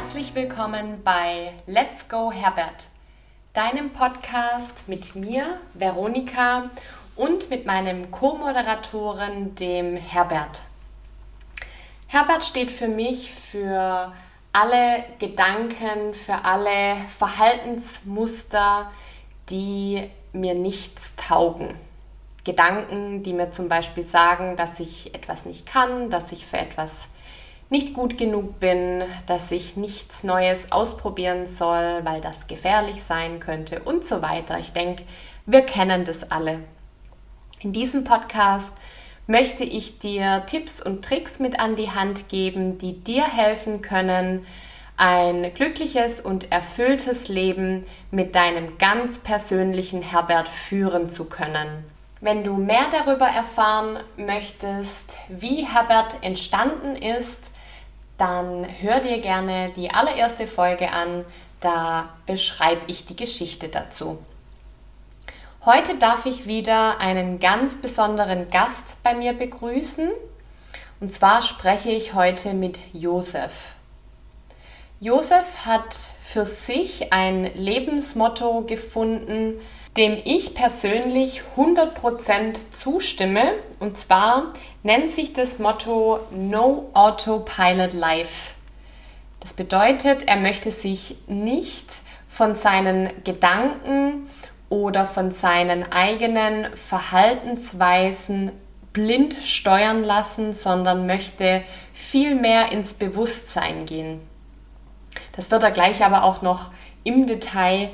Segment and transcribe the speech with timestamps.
[0.00, 2.86] Herzlich willkommen bei Let's Go Herbert,
[3.52, 6.70] deinem Podcast mit mir, Veronika,
[7.16, 10.62] und mit meinem Co-Moderatoren, dem Herbert.
[12.06, 14.12] Herbert steht für mich für
[14.52, 18.92] alle Gedanken, für alle Verhaltensmuster,
[19.50, 21.74] die mir nichts taugen.
[22.44, 27.08] Gedanken, die mir zum Beispiel sagen, dass ich etwas nicht kann, dass ich für etwas
[27.70, 33.80] nicht gut genug bin, dass ich nichts Neues ausprobieren soll, weil das gefährlich sein könnte
[33.80, 34.58] und so weiter.
[34.58, 35.04] Ich denke,
[35.46, 36.60] wir kennen das alle.
[37.60, 38.72] In diesem Podcast
[39.26, 44.46] möchte ich dir Tipps und Tricks mit an die Hand geben, die dir helfen können,
[44.96, 51.84] ein glückliches und erfülltes Leben mit deinem ganz persönlichen Herbert führen zu können.
[52.20, 57.38] Wenn du mehr darüber erfahren möchtest, wie Herbert entstanden ist,
[58.18, 61.24] dann hör dir gerne die allererste Folge an,
[61.60, 64.18] da beschreibe ich die Geschichte dazu.
[65.64, 70.10] Heute darf ich wieder einen ganz besonderen Gast bei mir begrüßen.
[71.00, 73.52] Und zwar spreche ich heute mit Josef.
[75.00, 79.60] Josef hat für sich ein Lebensmotto gefunden,
[79.98, 83.52] dem ich persönlich 100% zustimme.
[83.80, 84.54] Und zwar
[84.84, 88.52] nennt sich das Motto No Autopilot Life.
[89.40, 91.86] Das bedeutet, er möchte sich nicht
[92.28, 94.30] von seinen Gedanken
[94.68, 98.52] oder von seinen eigenen Verhaltensweisen
[98.92, 104.20] blind steuern lassen, sondern möchte viel mehr ins Bewusstsein gehen.
[105.34, 106.70] Das wird er gleich aber auch noch
[107.02, 107.90] im Detail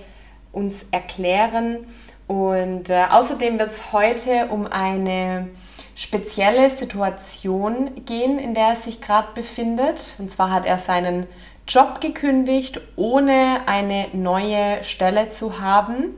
[0.54, 1.86] uns erklären.
[2.26, 5.48] Und äh, außerdem wird es heute um eine
[5.94, 10.14] spezielle Situation gehen, in der er sich gerade befindet.
[10.18, 11.26] Und zwar hat er seinen
[11.68, 16.16] Job gekündigt, ohne eine neue Stelle zu haben.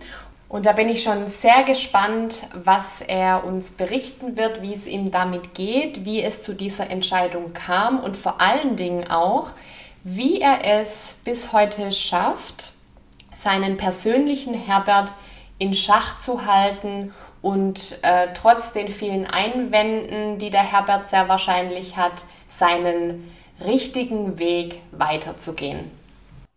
[0.48, 5.10] Und da bin ich schon sehr gespannt, was er uns berichten wird, wie es ihm
[5.10, 9.48] damit geht, wie es zu dieser Entscheidung kam und vor allen Dingen auch,
[10.04, 12.70] wie er es bis heute schafft,
[13.42, 15.12] seinen persönlichen Herbert
[15.58, 21.96] in Schach zu halten und äh, trotz den vielen Einwänden, die der Herbert sehr wahrscheinlich
[21.96, 23.32] hat, seinen
[23.64, 25.90] richtigen Weg weiterzugehen.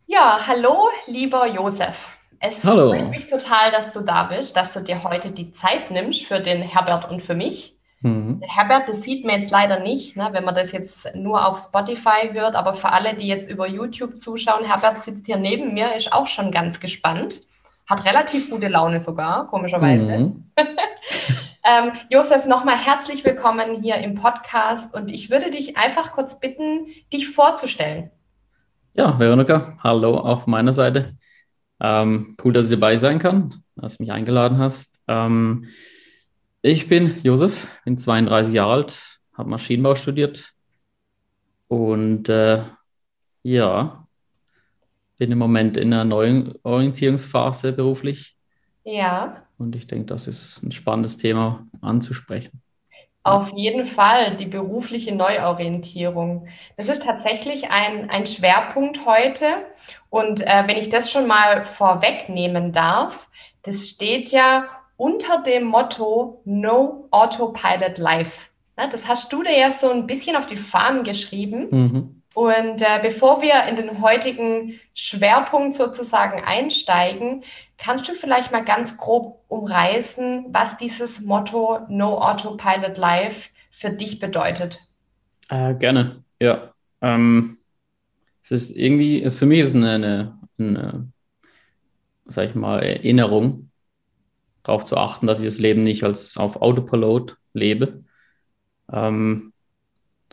[0.07, 2.09] Ja, hallo, lieber Josef.
[2.39, 2.89] Es Hallo.
[2.89, 6.39] freut mich total, dass du da bist, dass du dir heute die Zeit nimmst für
[6.39, 7.75] den Herbert und für mich.
[8.01, 8.41] Mhm.
[8.41, 12.31] Herbert, das sieht man jetzt leider nicht, ne, wenn man das jetzt nur auf Spotify
[12.31, 16.13] hört, aber für alle, die jetzt über YouTube zuschauen, Herbert sitzt hier neben mir, ist
[16.13, 17.41] auch schon ganz gespannt,
[17.87, 20.17] hat relativ gute Laune sogar, komischerweise.
[20.17, 20.51] Mhm.
[20.57, 26.87] ähm, Josef, nochmal herzlich willkommen hier im Podcast und ich würde dich einfach kurz bitten,
[27.11, 28.11] dich vorzustellen.
[28.93, 31.17] Ja, Veronika, hallo auf meiner Seite.
[31.81, 35.01] Ähm, cool, dass ich dabei sein kann, dass du mich eingeladen hast.
[35.07, 35.67] Ähm,
[36.61, 40.53] ich bin Josef, bin 32 Jahre alt, habe Maschinenbau studiert
[41.67, 42.63] und äh,
[43.43, 44.07] ja,
[45.17, 48.35] bin im Moment in einer neuen Orientierungsphase beruflich.
[48.83, 49.43] Ja.
[49.57, 52.61] Und ich denke, das ist ein spannendes Thema anzusprechen.
[53.23, 56.47] Auf jeden Fall die berufliche Neuorientierung.
[56.77, 59.45] Das ist tatsächlich ein, ein Schwerpunkt heute.
[60.09, 63.29] Und äh, wenn ich das schon mal vorwegnehmen darf,
[63.63, 68.49] das steht ja unter dem Motto No Autopilot Life.
[68.75, 71.67] Das hast du dir ja so ein bisschen auf die Fahnen geschrieben.
[71.71, 72.21] Mhm.
[72.33, 77.43] Und äh, bevor wir in den heutigen Schwerpunkt sozusagen einsteigen,
[77.77, 84.19] kannst du vielleicht mal ganz grob umreißen, was dieses Motto No Autopilot Life für dich
[84.19, 84.81] bedeutet?
[85.47, 86.73] Äh, gerne, ja.
[87.01, 87.57] Ähm,
[88.43, 91.07] es ist irgendwie, es für mich ist eine, eine, eine
[92.25, 93.68] sag ich mal, Erinnerung,
[94.69, 98.03] darauf zu achten, dass ich das Leben nicht als auf Autopilot lebe.
[98.91, 99.53] Ähm,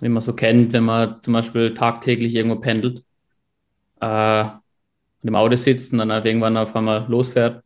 [0.00, 3.02] wie man so kennt, wenn man zum Beispiel tagtäglich irgendwo pendelt,
[4.00, 4.44] äh,
[5.22, 7.64] im Auto sitzt und dann halt irgendwann auf einmal losfährt,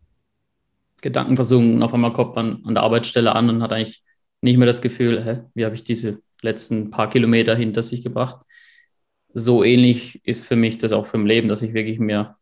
[1.02, 4.02] Gedanken versunken, auf einmal kommt man an der Arbeitsstelle an und hat eigentlich
[4.42, 8.44] nicht mehr das Gefühl, hä, wie habe ich diese letzten paar Kilometer hinter sich gebracht.
[9.32, 12.36] So ähnlich ist für mich das auch für im Leben, dass ich wirklich mir,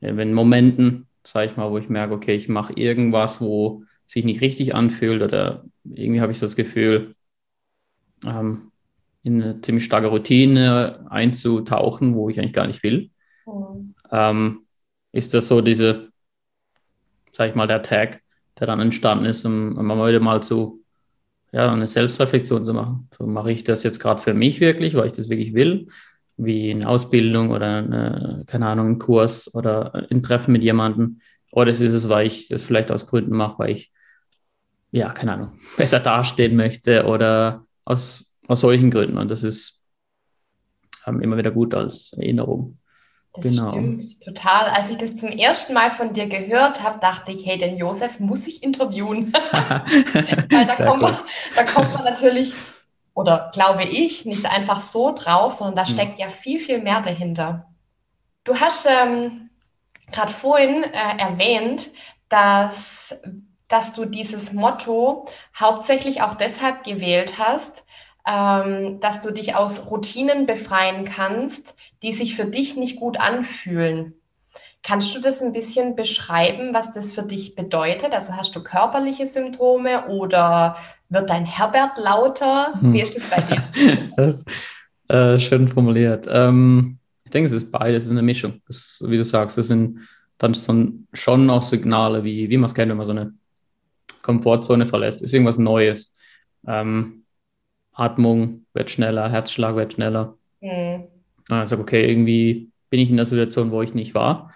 [0.00, 4.40] wenn Momenten, sage ich mal, wo ich merke, okay, ich mache irgendwas, wo sich nicht
[4.40, 7.14] richtig anfühlt oder irgendwie habe ich das Gefühl,
[8.24, 8.72] ähm,
[9.22, 13.10] in eine ziemlich starke Routine einzutauchen, wo ich eigentlich gar nicht will.
[13.46, 13.94] Mhm.
[14.10, 14.60] Ähm,
[15.12, 16.08] ist das so diese,
[17.32, 18.22] sag ich mal, der Tag,
[18.58, 20.82] der dann entstanden ist, um, um heute mal zu,
[21.52, 23.10] ja, eine Selbstreflexion zu machen.
[23.18, 25.88] So mache ich das jetzt gerade für mich wirklich, weil ich das wirklich will,
[26.38, 31.20] wie eine Ausbildung oder eine, keine Ahnung, ein Kurs oder ein Treffen mit jemandem.
[31.50, 33.92] Oder es ist es, weil ich das vielleicht aus Gründen mache, weil ich,
[34.92, 39.18] ja, keine Ahnung, besser dastehen möchte oder aus, aus solchen Gründen.
[39.18, 39.84] Und das ist
[41.06, 42.78] ähm, immer wieder gut als Erinnerung.
[43.34, 43.70] Das genau.
[43.70, 44.70] stimmt total.
[44.70, 48.20] Als ich das zum ersten Mal von dir gehört habe, dachte ich, hey, den Josef
[48.20, 49.32] muss ich interviewen.
[49.52, 51.16] Weil da kommt, man,
[51.54, 52.54] da kommt man natürlich,
[53.18, 55.92] oder glaube ich, nicht einfach so drauf, sondern da hm.
[55.92, 57.66] steckt ja viel, viel mehr dahinter.
[58.44, 59.50] Du hast ähm,
[60.12, 61.90] gerade vorhin äh, erwähnt,
[62.28, 63.20] dass,
[63.66, 65.26] dass du dieses Motto
[65.58, 67.84] hauptsächlich auch deshalb gewählt hast,
[68.24, 71.74] ähm, dass du dich aus Routinen befreien kannst,
[72.04, 74.14] die sich für dich nicht gut anfühlen.
[74.84, 78.12] Kannst du das ein bisschen beschreiben, was das für dich bedeutet?
[78.12, 80.76] Also hast du körperliche Symptome oder
[81.08, 82.74] wird dein Herbert lauter?
[82.80, 82.92] Hm.
[82.92, 84.10] Wie ist das bei dir?
[84.16, 84.50] das ist
[85.08, 86.26] äh, schön formuliert.
[86.28, 88.62] Ähm, ich denke, es ist beides, es ist eine Mischung.
[88.66, 90.00] Das, wie du sagst, das sind
[90.38, 90.54] dann
[91.12, 93.34] schon auch Signale, wie, wie man es kennt, wenn man so eine
[94.22, 95.22] Komfortzone verlässt.
[95.22, 96.12] Ist irgendwas Neues.
[96.66, 97.24] Ähm,
[97.92, 100.36] Atmung wird schneller, Herzschlag wird schneller.
[100.60, 101.04] Mhm.
[101.50, 104.54] Ich sage, okay, irgendwie bin ich in der Situation, wo ich nicht war.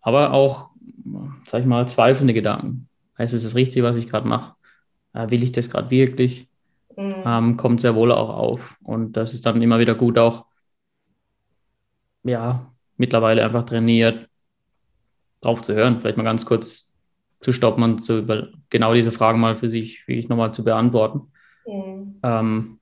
[0.00, 0.70] Aber auch,
[1.44, 2.88] sag ich mal, zweifelnde Gedanken.
[3.18, 4.54] Heißt es das richtig, was ich gerade mache?
[5.12, 6.48] Äh, will ich das gerade wirklich?
[6.96, 7.22] Mhm.
[7.24, 8.76] Ähm, kommt sehr wohl auch auf.
[8.82, 10.46] Und das ist dann immer wieder gut auch,
[12.22, 14.28] ja, mittlerweile einfach trainiert,
[15.40, 16.00] drauf zu hören.
[16.00, 16.90] Vielleicht mal ganz kurz
[17.40, 20.62] zu stoppen und zu über genau diese Fragen mal für sich, wie ich nochmal zu
[20.64, 21.32] beantworten.
[21.66, 22.20] Mhm.
[22.22, 22.80] Ähm,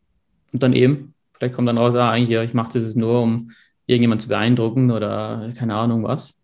[0.52, 3.52] und dann eben Vielleicht kommt dann raus, ah, eigentlich, ja, ich mache das nur, um
[3.86, 6.36] irgendjemand zu beeindrucken oder keine Ahnung was.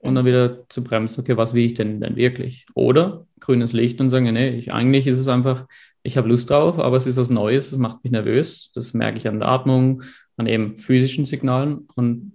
[0.00, 2.66] Und dann wieder zu bremsen, okay, was will ich denn denn wirklich?
[2.74, 5.66] Oder grünes Licht und sagen, nee, ich, eigentlich ist es einfach,
[6.02, 8.70] ich habe Lust drauf, aber es ist was Neues, es macht mich nervös.
[8.74, 10.02] Das merke ich an der Atmung,
[10.36, 12.32] an eben physischen Signalen und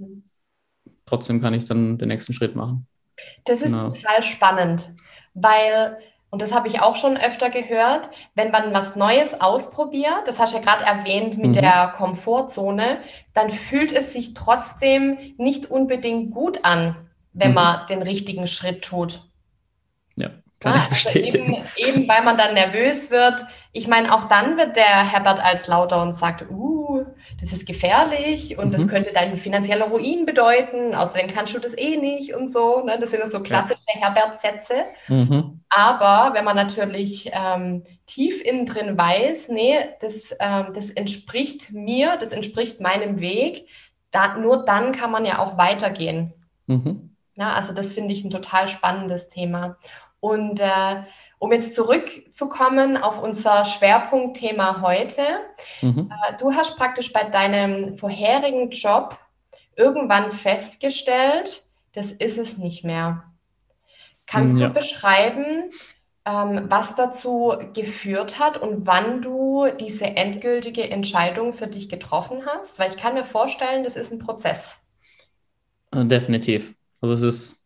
[1.06, 2.86] trotzdem kann ich dann den nächsten Schritt machen.
[3.46, 3.90] Das ist genau.
[3.90, 4.94] total spannend,
[5.34, 5.98] weil
[6.34, 10.52] und das habe ich auch schon öfter gehört, wenn man was Neues ausprobiert, das hast
[10.52, 11.54] du ja gerade erwähnt mit mhm.
[11.54, 12.98] der Komfortzone,
[13.36, 16.96] dann fühlt es sich trotzdem nicht unbedingt gut an,
[17.34, 17.56] wenn mhm.
[17.56, 19.22] man den richtigen Schritt tut.
[20.16, 20.30] Ja.
[20.60, 23.44] Kann ja, ich also eben, eben, weil man dann nervös wird.
[23.74, 27.06] Ich meine, auch dann wird der Herbert als lauter und sagt, uh,
[27.40, 28.72] das ist gefährlich und mhm.
[28.72, 30.96] das könnte deinen finanzieller Ruin bedeuten.
[30.96, 32.82] Außerdem kannst du das eh nicht und so.
[32.86, 32.98] Ne?
[32.98, 34.02] Das sind so klassische ja.
[34.02, 34.86] Herbert-Sätze.
[35.10, 35.60] Mhm.
[35.70, 42.16] Aber wenn man natürlich ähm, tief innen drin weiß, nee, das, ähm, das entspricht mir,
[42.18, 43.68] das entspricht meinem Weg,
[44.12, 46.34] da, nur dann kann man ja auch weitergehen.
[46.68, 47.13] Mhm.
[47.36, 49.78] Ja, also das finde ich ein total spannendes Thema.
[50.20, 51.04] Und äh,
[51.40, 55.24] um jetzt zurückzukommen auf unser Schwerpunktthema heute,
[55.82, 56.10] mhm.
[56.10, 59.18] äh, du hast praktisch bei deinem vorherigen Job
[59.76, 63.24] irgendwann festgestellt, das ist es nicht mehr.
[64.26, 64.68] Kannst ja.
[64.68, 65.72] du beschreiben,
[66.26, 72.80] ähm, was dazu geführt hat und wann du diese endgültige Entscheidung für dich getroffen hast?
[72.80, 74.76] Weil ich kann mir vorstellen, das ist ein Prozess.
[75.92, 76.74] Äh, definitiv.
[77.04, 77.64] Also es ist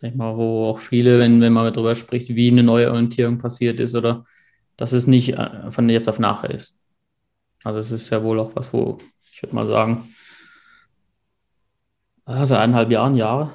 [0.00, 3.36] sag ich mal, wo auch viele, wenn, wenn man darüber spricht, wie eine neue Orientierung
[3.36, 4.24] passiert ist oder
[4.78, 6.74] dass es nicht äh, von jetzt auf nachher ist.
[7.62, 8.96] Also es ist ja wohl auch was, wo
[9.30, 10.14] ich würde mal sagen,
[12.24, 13.52] also eineinhalb Jahren, Jahre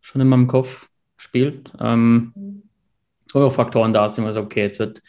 [0.00, 1.70] schon in meinem Kopf spielt.
[1.78, 2.32] Ähm,
[3.34, 5.02] und auch Faktoren da sind, also okay, jetzt wird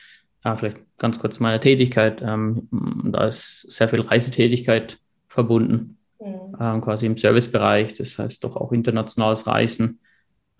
[0.43, 2.67] ja, vielleicht ganz kurz meine Tätigkeit, ähm,
[3.13, 4.99] da ist sehr viel Reisetätigkeit
[5.29, 6.55] verbunden, mhm.
[6.59, 9.99] ähm, quasi im Servicebereich, das heißt doch auch internationales Reisen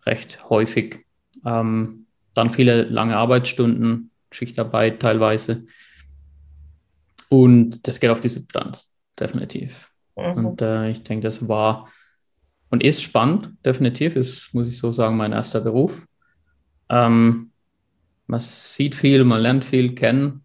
[0.06, 1.06] recht häufig.
[1.46, 5.66] Ähm, dann viele lange Arbeitsstunden, Schichtarbeit teilweise.
[7.30, 9.92] Und das geht auf die Substanz, definitiv.
[10.16, 10.46] Mhm.
[10.46, 11.90] Und äh, ich denke, das war
[12.70, 14.16] und ist spannend, definitiv.
[14.16, 16.06] Ist, muss ich so sagen, mein erster Beruf.
[16.90, 17.52] Ähm,
[18.28, 20.44] man sieht viel, man lernt viel kennen.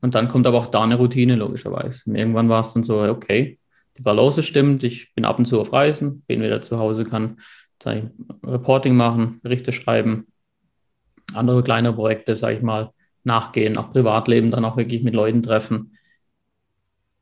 [0.00, 2.08] Und dann kommt aber auch da eine Routine, logischerweise.
[2.08, 3.58] Und irgendwann war es dann so, okay,
[4.02, 7.40] die Balance stimmt, ich bin ab und zu auf Reisen, bin wieder zu Hause, kann
[8.44, 10.26] Reporting machen, Berichte schreiben,
[11.34, 12.90] andere kleine Projekte, sage ich mal,
[13.22, 15.96] nachgehen, auch Privatleben, dann auch wirklich mit Leuten treffen.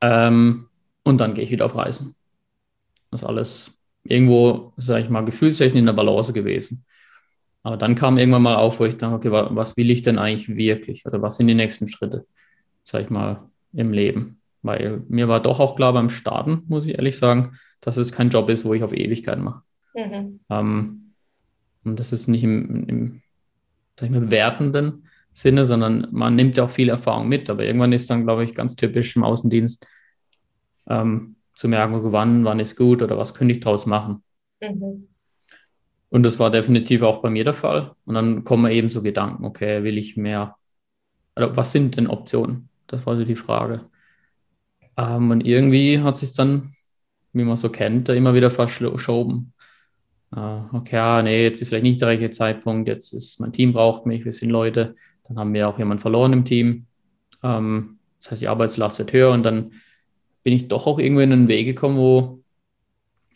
[0.00, 0.68] Ähm,
[1.02, 2.14] und dann gehe ich wieder auf Reisen.
[3.10, 6.86] Das ist alles irgendwo, sage ich mal, gefühlstechnisch in der Balance gewesen.
[7.62, 10.48] Aber dann kam irgendwann mal auf, wo ich dachte, okay, was will ich denn eigentlich
[10.56, 11.04] wirklich?
[11.04, 12.26] Oder was sind die nächsten Schritte,
[12.84, 14.39] sage ich mal, im Leben?
[14.62, 18.30] Weil mir war doch auch klar beim Starten, muss ich ehrlich sagen, dass es kein
[18.30, 19.62] Job ist, wo ich auf Ewigkeit mache.
[19.94, 20.40] Mhm.
[20.50, 21.12] Ähm,
[21.84, 23.22] und das ist nicht im, im
[23.98, 27.48] sag ich mal, wertenden Sinne, sondern man nimmt ja auch viel Erfahrung mit.
[27.48, 29.86] Aber irgendwann ist dann, glaube ich, ganz typisch im Außendienst,
[30.88, 34.22] ähm, zu merken, wann, wann ist gut oder was könnte ich daraus machen.
[34.60, 35.08] Mhm.
[36.08, 37.92] Und das war definitiv auch bei mir der Fall.
[38.04, 40.56] Und dann kommen eben so Gedanken, okay, will ich mehr?
[41.36, 42.68] Oder was sind denn Optionen?
[42.88, 43.88] Das war so die Frage.
[45.00, 46.74] Ähm, und irgendwie hat sich dann,
[47.32, 49.52] wie man so kennt, immer wieder verschoben.
[50.34, 53.72] Äh, okay, ja, nee, jetzt ist vielleicht nicht der richtige Zeitpunkt, jetzt ist mein Team
[53.72, 54.94] braucht mich, wir sind Leute.
[55.26, 56.86] Dann haben wir auch jemanden verloren im Team.
[57.42, 59.72] Ähm, das heißt, die Arbeitslast wird höher und dann
[60.42, 62.42] bin ich doch auch irgendwo in einen Weg gekommen, wo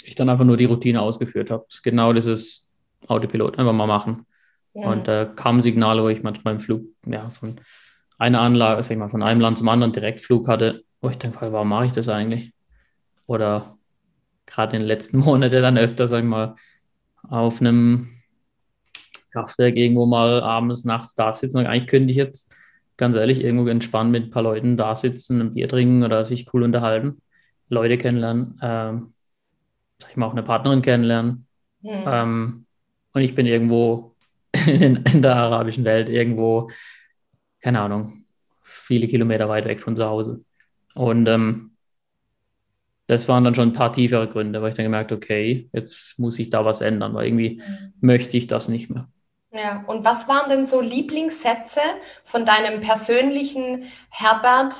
[0.03, 1.65] ich dann einfach nur die Routine ausgeführt habe.
[1.69, 2.71] Das ist genau dieses
[3.07, 4.27] Autopilot, einfach mal machen.
[4.75, 4.91] Ja.
[4.91, 7.61] Und da äh, kamen Signale, wo ich manchmal im Flug, ja, von
[8.19, 11.53] einer Anlage, sag ich mal, von einem Land zum anderen Direktflug hatte, wo ich denke,
[11.53, 12.53] warum mache ich das eigentlich?
[13.27, 13.77] Oder
[14.47, 16.57] gerade in den letzten Monaten dann öfter, sag ich mal,
[17.29, 18.09] auf einem
[19.33, 21.59] Kraftwerk irgendwo mal abends, nachts da sitzen.
[21.59, 22.57] Und eigentlich könnte ich jetzt
[22.97, 26.53] ganz ehrlich irgendwo entspannt mit ein paar Leuten da sitzen, ein Bier trinken oder sich
[26.55, 27.21] cool unterhalten,
[27.69, 29.15] Leute kennenlernen, ähm,
[29.99, 31.47] sag ich mal, auch eine Partnerin kennenlernen.
[31.81, 32.23] Ja.
[32.23, 32.67] Ähm,
[33.13, 34.15] und ich bin irgendwo
[34.67, 36.71] in, in, der arabischen Welt, irgendwo,
[37.61, 38.25] keine Ahnung,
[38.63, 40.45] viele Kilometer weit weg von zu Hause.
[40.95, 41.77] Und ähm,
[43.07, 46.39] das waren dann schon ein paar tiefere Gründe, weil ich dann gemerkt okay, jetzt muss
[46.39, 47.93] ich da was ändern, weil irgendwie mhm.
[48.01, 49.09] möchte ich das nicht mehr.
[49.53, 51.81] Ja, und was waren denn so Lieblingssätze
[52.25, 54.75] von deinem persönlichen Herbert,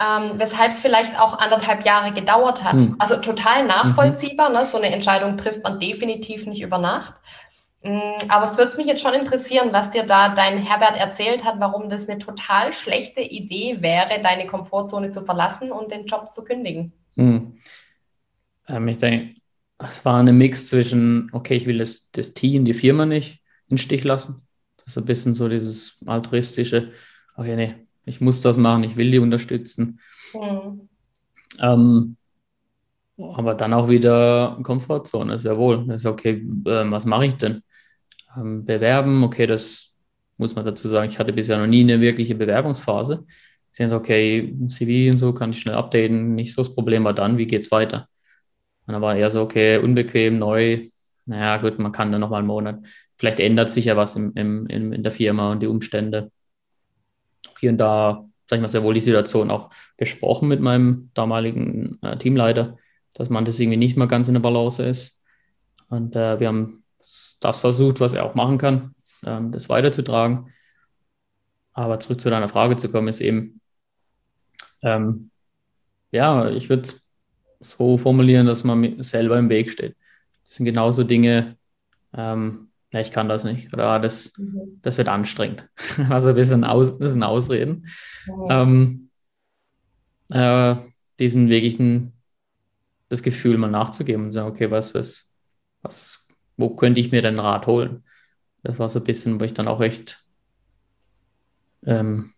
[0.00, 2.76] ähm, weshalb es vielleicht auch anderthalb Jahre gedauert hat?
[2.76, 2.96] Mhm.
[2.98, 4.56] Also total nachvollziehbar, mhm.
[4.56, 4.64] ne?
[4.64, 7.14] so eine Entscheidung trifft man definitiv nicht über Nacht.
[7.84, 11.60] Mm, aber es würde mich jetzt schon interessieren, was dir da dein Herbert erzählt hat,
[11.60, 16.44] warum das eine total schlechte Idee wäre, deine Komfortzone zu verlassen und den Job zu
[16.44, 16.94] kündigen.
[17.14, 17.58] Mhm.
[18.68, 19.34] Ähm, ich denke,
[19.78, 23.76] es war ein Mix zwischen, okay, ich will das, das Team, die Firma nicht in
[23.76, 24.46] Stich lassen.
[24.78, 26.92] Das ist ein bisschen so dieses altruistische,
[27.36, 27.74] okay, nee,
[28.06, 30.00] ich muss das machen, ich will die unterstützen.
[30.32, 30.88] Mhm.
[31.60, 32.16] Ähm,
[33.18, 35.86] aber dann auch wieder Komfortzone, sehr wohl.
[35.86, 37.62] Das ist okay, äh, was mache ich denn?
[38.36, 39.94] Ähm, bewerben, okay, das
[40.36, 43.24] muss man dazu sagen, ich hatte bisher noch nie eine wirkliche Bewerbungsphase.
[43.72, 47.14] Ich denke, okay, CV und so kann ich schnell updaten, nicht so das Problem, aber
[47.14, 48.08] dann, wie geht es weiter?
[48.86, 50.88] Und dann war eher so, okay, unbequem, neu,
[51.26, 52.80] naja, gut, man kann dann nochmal einen Monat
[53.16, 56.30] vielleicht ändert sich ja was im, im, in, in der Firma und die Umstände.
[57.60, 61.98] Hier und da, sag ich mal, sehr wohl die Situation auch besprochen mit meinem damaligen
[62.02, 62.76] äh, Teamleiter,
[63.14, 65.22] dass man das irgendwie nicht mehr ganz in der Balance ist.
[65.88, 66.83] Und äh, wir haben
[67.40, 70.52] das versucht, was er auch machen kann, ähm, das weiterzutragen.
[71.72, 73.60] Aber zurück zu deiner Frage zu kommen, ist eben,
[74.82, 75.30] ähm,
[76.10, 77.10] ja, ich würde es
[77.60, 79.96] so formulieren, dass man selber im Weg steht.
[80.44, 81.56] Das sind genauso Dinge,
[82.12, 84.78] ähm, ja, ich kann das nicht oder ah, das, mhm.
[84.82, 85.68] das wird anstrengend.
[86.10, 87.88] Also ein bisschen, aus, bisschen Ausreden.
[88.48, 89.10] Ähm,
[90.30, 90.76] äh,
[91.18, 92.12] diesen wirklichen,
[93.08, 95.32] das Gefühl mal nachzugeben und sagen, okay, was, was,
[95.82, 96.23] was,
[96.56, 98.04] wo könnte ich mir denn Rat holen?
[98.62, 100.24] Das war so ein bisschen, wo ich dann auch echt,
[101.86, 102.32] ähm,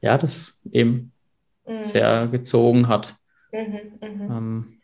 [0.00, 1.12] ja, das eben
[1.66, 1.84] mhm.
[1.84, 3.16] sehr gezogen hat.
[3.52, 4.30] Mhm, mhm.
[4.30, 4.80] ähm,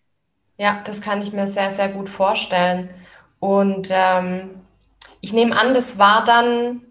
[0.59, 2.91] ja, das kann ich mir sehr, sehr gut vorstellen.
[3.41, 4.63] Und ähm,
[5.21, 6.83] ich nehme an, das war dann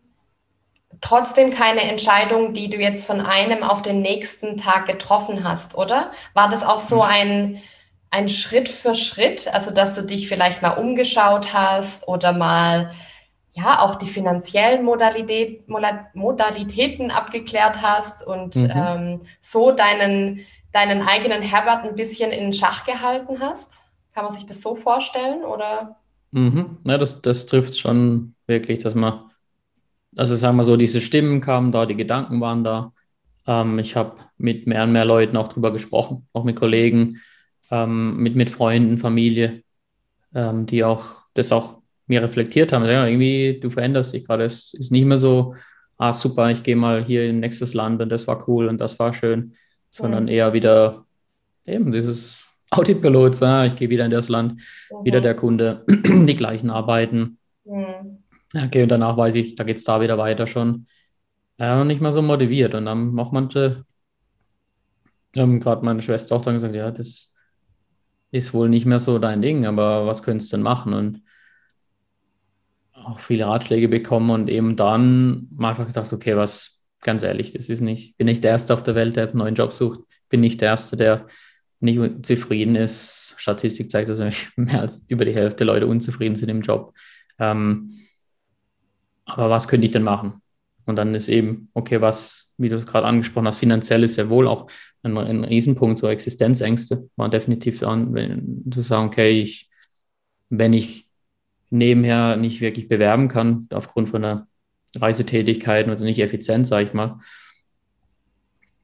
[1.02, 6.12] trotzdem keine Entscheidung, die du jetzt von einem auf den nächsten Tag getroffen hast, oder?
[6.34, 7.02] War das auch so mhm.
[7.02, 7.62] ein,
[8.12, 12.92] ein Schritt für Schritt, also dass du dich vielleicht mal umgeschaut hast oder mal
[13.54, 15.64] ja auch die finanziellen Modalität,
[16.14, 18.72] Modalitäten abgeklärt hast und mhm.
[18.74, 20.42] ähm, so deinen,
[20.74, 23.80] deinen eigenen Herbert ein bisschen in Schach gehalten hast?
[24.14, 25.98] Kann man sich das so vorstellen oder?
[26.32, 26.78] Mhm.
[26.84, 29.32] Ja, das, das trifft schon wirklich, dass man,
[30.18, 32.92] also sagen wir so, diese Stimmen kamen da, die Gedanken waren da.
[33.48, 37.22] Ähm, ich habe mit mehr und mehr Leuten auch drüber gesprochen, auch mit Kollegen,
[37.72, 39.64] ähm, mit, mit Freunden, Familie,
[40.34, 42.86] ähm, die auch das auch mir reflektiert haben.
[42.86, 44.46] Ja, irgendwie, du veränderst dich gerade.
[44.46, 45.56] Es ist nicht mehr so,
[45.98, 49.00] ah, super, ich gehe mal hier in nächstes Land und das war cool und das
[49.00, 49.56] war schön,
[49.90, 51.06] sondern eher wieder
[51.66, 55.06] eben dieses Autopilot, ja, ich gehe wieder in das Land, mhm.
[55.06, 57.38] wieder der Kunde, die gleichen Arbeiten.
[57.64, 58.24] Mhm.
[58.54, 60.88] Okay, und danach weiß ich, da geht es da wieder weiter schon.
[61.58, 62.74] Ja, nicht mal so motiviert.
[62.74, 63.86] Und dann auch manche,
[65.36, 67.35] ähm, gerade meine Schwester auch dann gesagt, ja, das
[68.32, 70.94] ist wohl nicht mehr so dein Ding, aber was könntest du denn machen?
[70.94, 71.22] Und
[72.94, 77.70] auch viele Ratschläge bekommen und eben dann mal einfach gedacht, okay, was, ganz ehrlich, das
[77.70, 80.02] ist nicht, bin nicht der Erste auf der Welt, der jetzt einen neuen Job sucht,
[80.30, 81.28] bin nicht der Erste, der
[81.80, 83.36] nicht zufrieden ist.
[83.38, 84.20] Statistik zeigt, dass
[84.56, 86.94] mehr als über die Hälfte Leute unzufrieden sind im Job.
[87.38, 88.00] Ähm,
[89.26, 90.42] aber was könnte ich denn machen?
[90.86, 94.30] Und dann ist eben, okay, was, wie du es gerade angesprochen hast, finanziell ist ja
[94.30, 94.70] wohl auch
[95.04, 99.70] ein, ein Riesenpunkt, so Existenzängste waren definitiv an, wenn zu sagen, okay, ich,
[100.50, 101.08] wenn ich
[101.70, 104.48] nebenher nicht wirklich bewerben kann, aufgrund von der
[104.96, 107.20] Reisetätigkeit, also nicht effizient, sage ich mal,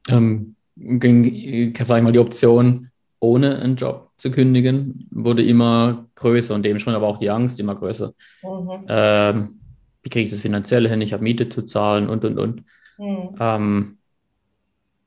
[0.08, 6.54] ähm, ging, sage ich mal, die Option, ohne einen Job zu kündigen, wurde immer größer
[6.54, 8.14] und dementsprechend aber auch die Angst immer größer.
[8.42, 8.84] Mhm.
[8.88, 9.60] Ähm,
[10.02, 11.00] wie kriege ich das finanziell hin?
[11.00, 12.64] Ich habe Miete zu zahlen und, und, und.
[12.98, 13.36] Mhm.
[13.38, 13.98] Ähm,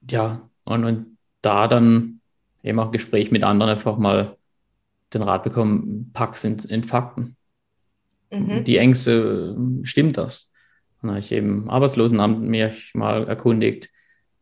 [0.10, 2.22] ja, und, und da dann
[2.64, 4.38] eben auch Gespräch mit anderen einfach mal
[5.14, 7.36] den Rat bekommen, pack's in, in Fakten.
[8.32, 8.64] Mhm.
[8.64, 10.52] Die Ängste, stimmt das?
[11.02, 13.90] Dann habe ich eben Arbeitslosenamt mich mal erkundigt,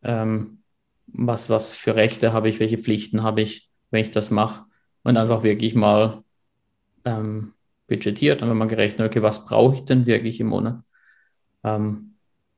[0.02, 0.62] ähm,
[1.06, 4.64] was, was für Rechte habe ich, welche Pflichten habe ich, wenn ich das mache.
[5.02, 6.24] Und einfach wirklich mal
[7.04, 7.52] ähm,
[7.86, 10.82] budgetiert, dann haben wir gerechnet, okay, was brauche ich denn wirklich im Monat?
[11.62, 12.13] Ähm,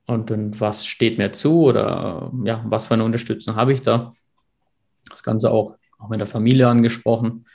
[0.07, 4.15] und dann was steht mir zu oder ja, was für eine Unterstützung habe ich da?
[5.11, 7.47] Das Ganze auch, auch mit der Familie angesprochen.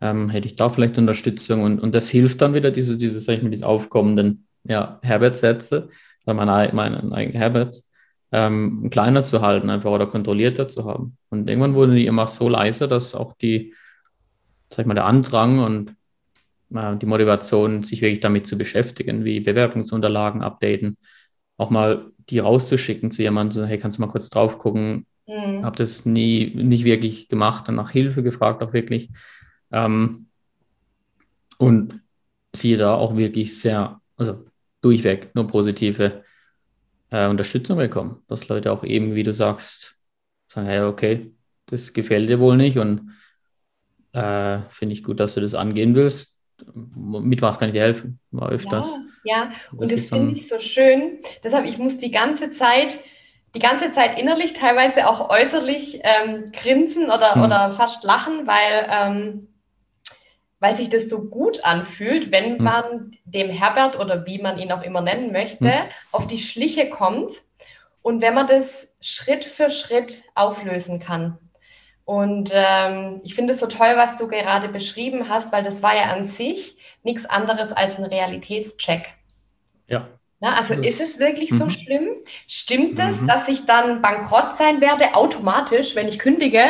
[0.00, 3.34] Ähm, hätte ich da vielleicht Unterstützung und, und das hilft dann wieder, diese, diese, sag
[3.34, 5.90] ich mal, diese aufkommenden ja, Herbert-Sätze,
[6.24, 7.90] also meine, meine eigenen Herberts,
[8.32, 11.18] ähm, kleiner zu halten einfach oder kontrollierter zu haben.
[11.28, 13.74] Und irgendwann wurden die immer so leise, dass auch die,
[14.70, 15.96] sag ich mal, der Andrang und
[16.74, 20.96] äh, die Motivation, sich wirklich damit zu beschäftigen, wie Bewerbungsunterlagen updaten,
[21.60, 25.06] auch mal die rauszuschicken zu jemandem, so, hey, kannst du mal kurz drauf gucken?
[25.26, 25.62] Mhm.
[25.62, 29.10] Habe das nie, nicht wirklich gemacht und nach Hilfe gefragt, auch wirklich.
[29.70, 30.28] Ähm,
[31.58, 32.00] und
[32.56, 34.46] siehe da auch wirklich sehr, also
[34.80, 36.24] durchweg nur positive
[37.10, 38.22] äh, Unterstützung bekommen.
[38.26, 39.96] Dass Leute auch eben, wie du sagst,
[40.48, 41.34] sagen, hey, okay,
[41.66, 43.12] das gefällt dir wohl nicht und
[44.12, 46.39] äh, finde ich gut, dass du das angehen willst.
[46.74, 48.18] Mit was kann ich dir helfen?
[48.30, 48.98] War öfters.
[49.24, 49.50] Ja, ja.
[49.72, 51.18] und das, das finde ich so schön.
[51.44, 52.98] Deshalb, ich muss die ganze Zeit,
[53.54, 57.42] die ganze Zeit innerlich, teilweise auch äußerlich ähm, grinsen oder, hm.
[57.42, 59.46] oder fast lachen, weil ähm,
[60.60, 62.62] weil sich das so gut anfühlt, wenn hm.
[62.62, 65.88] man dem Herbert oder wie man ihn auch immer nennen möchte, hm.
[66.12, 67.32] auf die Schliche kommt
[68.02, 71.38] und wenn man das Schritt für Schritt auflösen kann.
[72.10, 75.94] Und ähm, ich finde es so toll, was du gerade beschrieben hast, weil das war
[75.94, 79.14] ja an sich nichts anderes als ein Realitätscheck.
[79.86, 80.08] Ja.
[80.40, 81.56] Na, also ist es wirklich mhm.
[81.58, 82.08] so schlimm?
[82.48, 83.28] Stimmt es, mhm.
[83.28, 86.64] dass ich dann bankrott sein werde, automatisch, wenn ich kündige?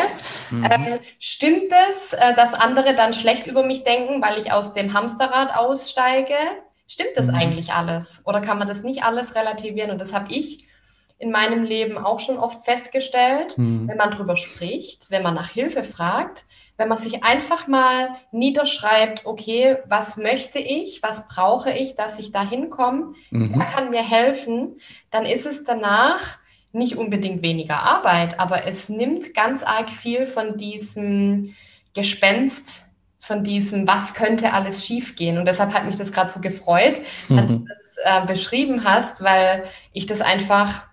[0.51, 0.65] Mhm.
[0.65, 4.93] Äh, stimmt es, äh, dass andere dann schlecht über mich denken, weil ich aus dem
[4.93, 6.37] Hamsterrad aussteige?
[6.87, 7.37] Stimmt das mhm.
[7.37, 8.21] eigentlich alles?
[8.27, 9.91] Oder kann man das nicht alles relativieren?
[9.91, 10.67] Und das habe ich
[11.21, 13.87] in meinem Leben auch schon oft festgestellt, mhm.
[13.87, 16.45] wenn man darüber spricht, wenn man nach Hilfe fragt,
[16.79, 22.33] wenn man sich einfach mal niederschreibt, okay, was möchte ich, was brauche ich, dass ich
[22.33, 23.53] da hinkomme, mhm.
[23.55, 24.81] wer kann mir helfen,
[25.11, 26.39] dann ist es danach
[26.73, 31.55] nicht unbedingt weniger Arbeit, aber es nimmt ganz arg viel von diesem
[31.93, 32.87] Gespenst,
[33.19, 35.37] von diesem, was könnte alles schiefgehen.
[35.37, 37.39] Und deshalb hat mich das gerade so gefreut, mhm.
[37.39, 40.89] als du das äh, beschrieben hast, weil ich das einfach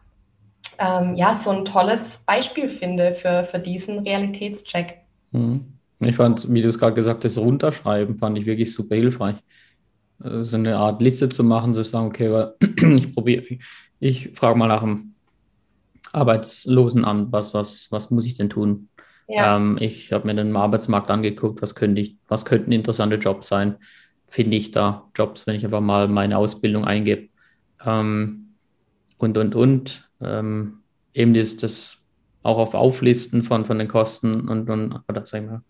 [0.80, 5.02] ähm, ja so ein tolles Beispiel finde für, für diesen Realitätscheck.
[5.32, 5.74] Mhm.
[6.00, 9.36] Ich fand, wie du es gerade gesagt hast, runterschreiben fand ich wirklich super hilfreich.
[10.24, 12.48] Äh, so eine Art Liste zu machen, zu sagen, okay,
[12.96, 13.44] ich probiere,
[14.00, 15.14] ich frage mal nach dem
[16.14, 18.90] Arbeitslosenamt, was, was, was muss ich denn tun?
[19.28, 19.58] Ja.
[19.58, 23.76] Ähm, ich habe mir den Arbeitsmarkt angeguckt, was könnte ich, was könnten interessante Jobs sein?
[24.28, 27.30] Finde ich da Jobs, wenn ich einfach mal meine Ausbildung eingebe?
[27.86, 28.56] Ähm,
[29.18, 30.07] und, und, und.
[30.22, 30.80] Ähm,
[31.14, 31.98] eben das, das
[32.44, 35.64] auch auf Auflisten von, von den Kosten und, und oder sag ich mal,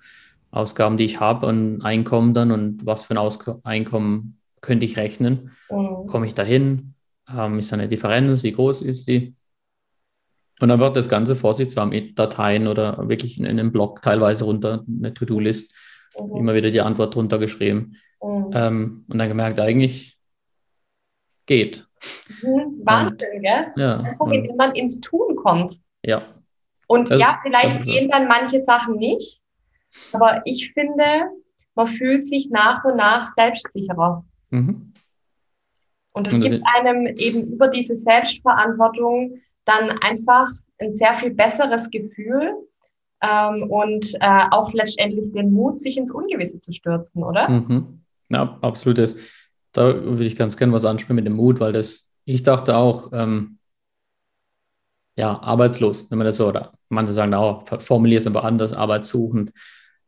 [0.51, 4.97] Ausgaben, die ich habe und Einkommen dann und was für ein Aus Einkommen könnte ich
[4.97, 5.51] rechnen.
[5.69, 6.07] Mhm.
[6.07, 6.93] Komme ich dahin?
[7.29, 8.43] Ähm, ist da eine Differenz?
[8.43, 9.35] Wie groß ist die?
[10.59, 13.71] Und dann wird das Ganze vor sich zwar mit Dateien oder wirklich in, in einem
[13.71, 15.71] Blog teilweise runter, eine To-Do-List,
[16.19, 16.37] mhm.
[16.37, 17.97] immer wieder die Antwort drunter geschrieben.
[18.21, 18.51] Mhm.
[18.53, 20.17] Ähm, und dann gemerkt, eigentlich
[21.45, 21.86] geht.
[22.41, 22.81] Mhm.
[22.83, 23.73] Wahnsinn, gell?
[23.75, 25.79] Ja, Einfach, wenn man ins Tun kommt.
[26.03, 26.21] Ja,
[26.87, 29.41] und das, ja, vielleicht gehen dann manche Sachen nicht,
[30.13, 31.03] aber ich finde,
[31.75, 34.25] man fühlt sich nach und nach selbstsicherer.
[34.49, 34.93] Mhm.
[36.13, 40.47] Und es gibt einem eben über diese Selbstverantwortung dann einfach
[40.79, 42.53] ein sehr viel besseres Gefühl
[43.21, 47.49] ähm, und äh, auch letztendlich den Mut, sich ins Ungewisse zu stürzen, oder?
[47.49, 48.01] Mhm.
[48.29, 48.97] Ja, absolut.
[48.97, 49.15] Das,
[49.73, 53.11] da würde ich ganz gerne was ansprechen mit dem Mut, weil das, ich dachte auch,
[53.13, 53.59] ähm,
[55.17, 59.51] ja, arbeitslos, wenn man das so, oder manche sagen auch, formuliere es aber anders, arbeitssuchend.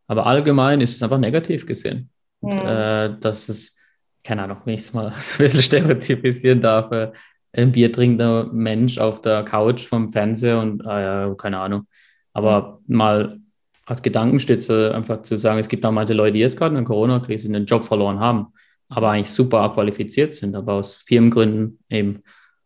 [0.08, 2.10] Aber allgemein ist es einfach negativ gesehen.
[2.42, 2.50] Mhm.
[2.52, 3.76] Und, äh, dass es,
[4.24, 7.12] keine Ahnung, wenn ich es mal so ein bisschen stereotypisieren darf, äh,
[7.52, 11.88] ein Bier trinkender Mensch auf der Couch vom Fernseher und, ja, keine Ahnung.
[12.34, 13.40] Aber mal
[13.88, 16.84] als Gedankenstütze einfach zu sagen, es gibt auch manche Leute, die jetzt gerade in der
[16.84, 18.54] Corona-Krise den Job verloren haben,
[18.90, 22.24] aber eigentlich super qualifiziert sind, aber aus Firmengründen eben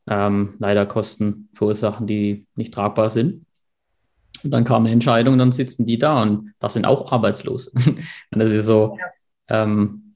[0.07, 3.45] ähm, leider Kosten verursachen, die nicht tragbar sind.
[4.43, 7.67] Und dann kam eine Entscheidung, dann sitzen die da und das sind auch arbeitslos.
[7.77, 7.99] und
[8.31, 8.97] das ist so,
[9.49, 9.63] ja.
[9.63, 10.15] ähm,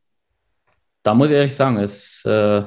[1.04, 2.64] da muss ich ehrlich sagen, es äh,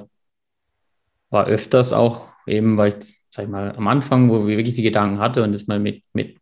[1.31, 4.83] war öfters auch eben, weil ich, sag ich mal, am Anfang, wo ich wirklich die
[4.83, 6.39] Gedanken hatte und das mal mit, mit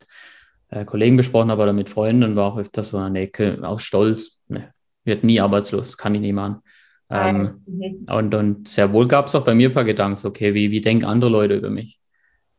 [0.70, 3.30] äh, Kollegen besprochen habe oder mit Freunden, war auch öfters so, nee,
[3.62, 4.72] aus Stolz, ne,
[5.04, 6.62] wird nie arbeitslos, kann ich nie machen.
[7.10, 8.06] Ähm, mhm.
[8.10, 10.80] und, und sehr wohl gab es auch bei mir ein paar Gedanken, okay, wie, wie
[10.80, 11.98] denken andere Leute über mich,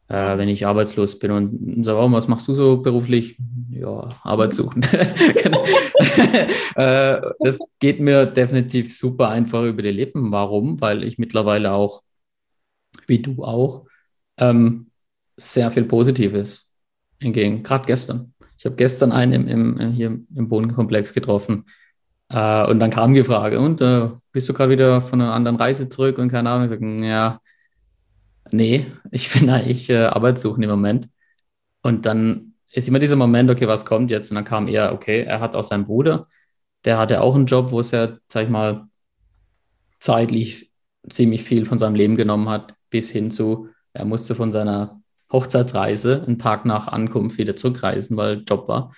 [0.07, 3.37] äh, wenn ich arbeitslos bin und so, oh, was machst du so beruflich?
[3.69, 4.81] Ja, Arbeit suchen.
[6.75, 10.31] äh, das geht mir definitiv super einfach über die Lippen.
[10.31, 10.81] Warum?
[10.81, 12.01] Weil ich mittlerweile auch,
[13.05, 13.85] wie du auch,
[14.37, 14.89] ähm,
[15.37, 16.71] sehr viel Positives
[17.19, 17.63] entgegen.
[17.63, 18.33] Gerade gestern.
[18.57, 21.65] Ich habe gestern einen im, im, hier im Bodenkomplex getroffen,
[22.29, 25.57] äh, und dann kam die Frage, und äh, bist du gerade wieder von einer anderen
[25.57, 26.65] Reise zurück und keine Ahnung?
[26.65, 27.39] Ich sage, ja,
[28.51, 31.09] nee, ich bin eigentlich äh, arbeitssuchend im Moment.
[31.81, 34.31] Und dann ist immer dieser Moment, okay, was kommt jetzt?
[34.31, 36.27] Und dann kam er, okay, er hat auch seinen Bruder,
[36.85, 38.87] der hatte auch einen Job, wo es ja, sag ich mal,
[39.99, 40.71] zeitlich
[41.09, 46.23] ziemlich viel von seinem Leben genommen hat, bis hin zu, er musste von seiner Hochzeitsreise
[46.25, 48.93] einen Tag nach Ankunft wieder zurückreisen, weil Job war.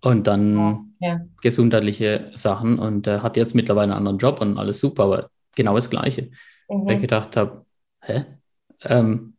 [0.00, 1.20] Und dann ja.
[1.42, 5.74] gesundheitliche Sachen und er hat jetzt mittlerweile einen anderen Job und alles super, aber genau
[5.74, 6.30] das Gleiche.
[6.68, 6.86] Mhm.
[6.86, 7.66] Weil ich gedacht habe,
[8.00, 8.24] hä?
[8.84, 9.34] Ähm,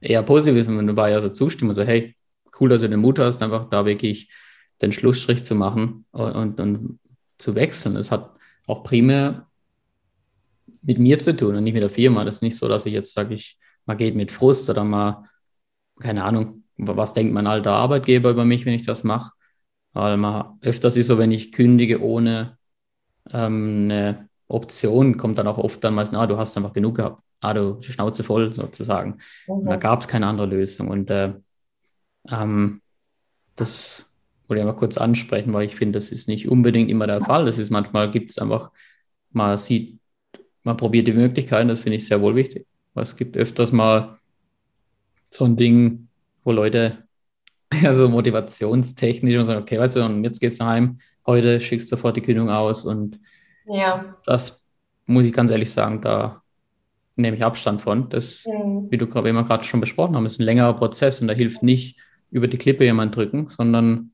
[0.00, 2.16] eher positiv, wenn du war ja so zustimmen, so hey,
[2.58, 4.30] cool, dass du den Mut hast, einfach da wirklich
[4.80, 6.98] den Schlussstrich zu machen und, und, und
[7.36, 7.96] zu wechseln.
[7.96, 8.30] Es hat
[8.66, 9.46] auch primär
[10.82, 12.24] mit mir zu tun und nicht mit der Firma.
[12.24, 15.28] Das ist nicht so, dass ich jetzt sage, ich mal geht mit Frust oder mal,
[16.00, 19.32] keine Ahnung, was denkt mein alter Arbeitgeber über mich, wenn ich das mache,
[19.98, 22.56] weil man öfters ist so, wenn ich kündige ohne
[23.32, 27.20] ähm, eine Option, kommt dann auch oft dann meistens, ah, du hast einfach genug gehabt.
[27.40, 29.18] Ah, du Schnauze voll sozusagen.
[29.48, 29.54] Mhm.
[29.54, 30.86] Und da gab es keine andere Lösung.
[30.88, 31.32] Und äh,
[32.30, 32.80] ähm,
[33.56, 34.06] das
[34.46, 37.44] wollte ich mal kurz ansprechen, weil ich finde, das ist nicht unbedingt immer der Fall.
[37.44, 38.70] Das ist manchmal gibt es einfach,
[39.30, 39.98] man sieht,
[40.62, 42.68] man probiert die Möglichkeiten, das finde ich sehr wohl wichtig.
[42.94, 44.18] Weil es gibt öfters mal
[45.28, 46.08] so ein Ding,
[46.44, 47.07] wo Leute
[47.84, 51.96] also motivationstechnisch und sagen, okay, weißt du, und jetzt gehst du heim, heute schickst du
[51.96, 53.20] sofort die Kündigung aus und
[53.66, 54.16] ja.
[54.24, 54.64] das
[55.06, 56.42] muss ich ganz ehrlich sagen, da
[57.16, 58.08] nehme ich Abstand von.
[58.08, 58.90] Das, mhm.
[58.90, 61.62] wie du gerade immer gerade schon besprochen haben, ist ein längerer Prozess und da hilft
[61.62, 61.98] nicht
[62.30, 64.12] über die Klippe jemand drücken, sondern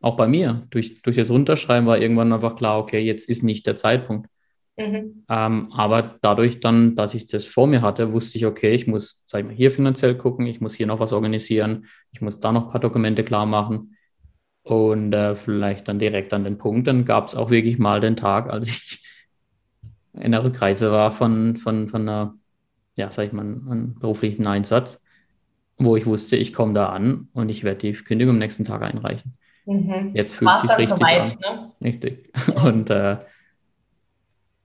[0.00, 0.66] auch bei mir.
[0.70, 4.28] Durch, durch das Runterschreiben war irgendwann einfach klar, okay, jetzt ist nicht der Zeitpunkt.
[4.76, 5.24] Mhm.
[5.28, 9.22] Ähm, aber dadurch dann, dass ich das vor mir hatte, wusste ich, okay, ich muss,
[9.24, 12.52] sag ich mal, hier finanziell gucken, ich muss hier noch was organisieren, ich muss da
[12.52, 13.96] noch ein paar Dokumente klar machen.
[14.62, 18.16] Und äh, vielleicht dann direkt an den Punkt, dann gab es auch wirklich mal den
[18.16, 19.02] Tag, als ich
[20.12, 22.34] in der Rückreise war von, von, von einer,
[22.96, 25.02] ja, sag ich mal, einem beruflichen Einsatz,
[25.78, 28.82] wo ich wusste, ich komme da an und ich werde die Kündigung am nächsten Tag
[28.82, 29.36] einreichen.
[29.66, 30.12] Mhm.
[30.14, 31.38] Jetzt fühlt es sich richtig so weit, an.
[31.40, 31.72] Ne?
[31.82, 32.32] Richtig.
[32.64, 33.16] Und äh,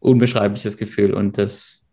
[0.01, 1.85] unbeschreibliches Gefühl und das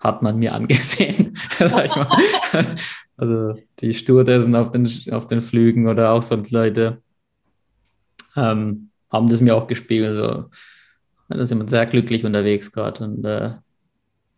[0.00, 2.08] hat man mir angesehen, sag ich mal.
[3.14, 7.02] Also die Stewardessen auf den, auf den Flügen oder auch so Leute
[8.34, 10.16] ähm, haben das mir auch gespiegelt.
[10.16, 10.50] Also,
[11.28, 13.52] da sind wir sehr glücklich unterwegs gerade und äh,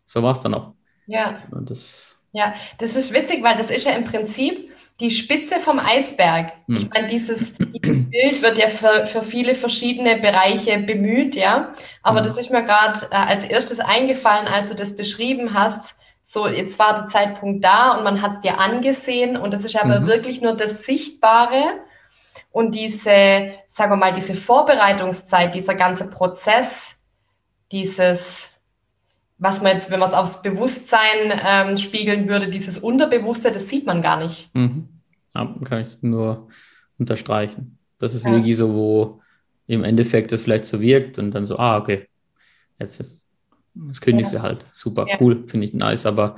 [0.05, 0.75] so war es dann auch.
[1.07, 1.41] Ja.
[1.49, 5.79] Und das, ja, das ist witzig, weil das ist ja im Prinzip die Spitze vom
[5.79, 6.53] Eisberg.
[6.67, 6.77] Hm.
[6.77, 11.73] Ich meine, dieses, dieses Bild wird ja für, für viele verschiedene Bereiche bemüht, ja.
[12.01, 12.25] Aber hm.
[12.25, 15.95] das ist mir gerade äh, als erstes eingefallen, als du das beschrieben hast.
[16.23, 19.75] So, jetzt war der Zeitpunkt da und man hat es dir angesehen und das ist
[19.75, 20.07] aber mhm.
[20.07, 21.61] wirklich nur das Sichtbare
[22.49, 26.95] und diese, sagen wir mal, diese Vorbereitungszeit, dieser ganze Prozess,
[27.71, 28.54] dieses
[29.45, 33.85] was man jetzt, wenn man es aufs Bewusstsein ähm, spiegeln würde, dieses Unterbewusste, das sieht
[33.85, 34.49] man gar nicht.
[34.55, 34.89] Mhm.
[35.35, 36.47] Ja, kann ich nur
[36.97, 37.77] unterstreichen.
[37.99, 38.31] Das ist ja.
[38.31, 39.21] wirklich so, wo
[39.67, 42.07] im Endeffekt das vielleicht so wirkt und dann so, ah, okay,
[42.79, 43.23] jetzt ist
[43.75, 44.39] das kündigst ja.
[44.39, 44.65] du halt.
[44.71, 45.17] Super, ja.
[45.19, 46.37] cool, finde ich nice, aber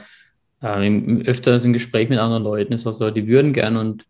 [0.62, 4.06] äh, öfters im Gespräch mit anderen Leuten ist auch so, die würden gern und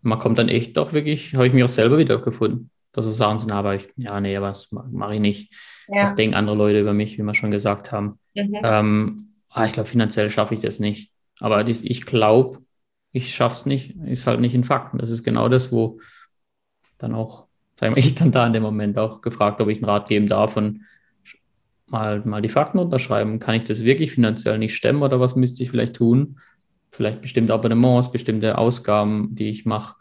[0.00, 3.12] man kommt dann echt doch wirklich, habe ich mich auch selber wieder gefunden, dass sie
[3.12, 5.54] sagen, na, aber ich, ja, nee, aber das mache ich nicht.
[5.88, 6.04] Ja.
[6.04, 8.18] Was denken andere Leute über mich, wie wir schon gesagt haben.
[8.34, 8.58] Mhm.
[8.62, 11.12] Ähm, ah, ich glaube, finanziell schaffe ich das nicht.
[11.40, 12.60] Aber dies, ich glaube,
[13.12, 14.98] ich schaffe es nicht, ist halt nicht in Fakten.
[14.98, 16.00] Das ist genau das, wo
[16.98, 17.46] dann auch,
[17.78, 20.28] sagen wir, ich dann da in dem Moment auch gefragt, ob ich einen Rat geben
[20.28, 20.56] darf.
[20.56, 20.82] Und
[21.86, 23.38] mal, mal die Fakten unterschreiben.
[23.38, 26.38] Kann ich das wirklich finanziell nicht stemmen oder was müsste ich vielleicht tun?
[26.90, 29.96] Vielleicht bestimmte Abonnements, bestimmte Ausgaben, die ich mache,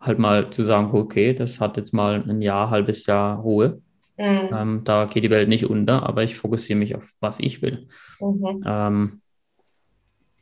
[0.00, 3.82] halt mal zu sagen, okay, das hat jetzt mal ein Jahr, halbes Jahr Ruhe.
[4.16, 4.48] Mhm.
[4.52, 7.88] Ähm, da geht die Welt nicht unter, aber ich fokussiere mich auf, was ich will.
[8.20, 8.62] Mhm.
[8.66, 9.20] Ähm,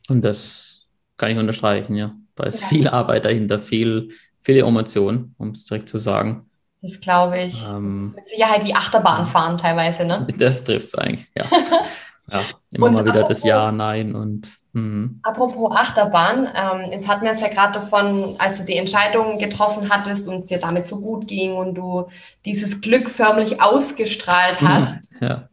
[0.09, 2.15] und das kann ich unterstreichen, ja.
[2.37, 2.67] Da ist ja.
[2.67, 4.11] viel Arbeit dahinter, viel,
[4.41, 6.49] viele Emotionen, um es direkt zu sagen.
[6.83, 7.65] Das glaube ich.
[7.67, 10.27] Ähm, mit Sicherheit die Achterbahn fahren teilweise, ne?
[10.39, 11.47] Das trifft es eigentlich, ja.
[12.31, 14.49] ja, immer und mal wieder das Ja, Nein und.
[14.75, 15.21] Mh.
[15.23, 19.89] Apropos Achterbahn, ähm, jetzt hatten wir es ja gerade davon, als du die Entscheidung getroffen
[19.89, 22.09] hattest und es dir damit so gut ging und du
[22.45, 24.93] dieses Glück förmlich ausgestrahlt mhm, hast.
[25.21, 25.49] Ja.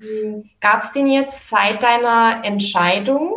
[0.60, 3.34] Gab es denn jetzt seit deiner Entscheidung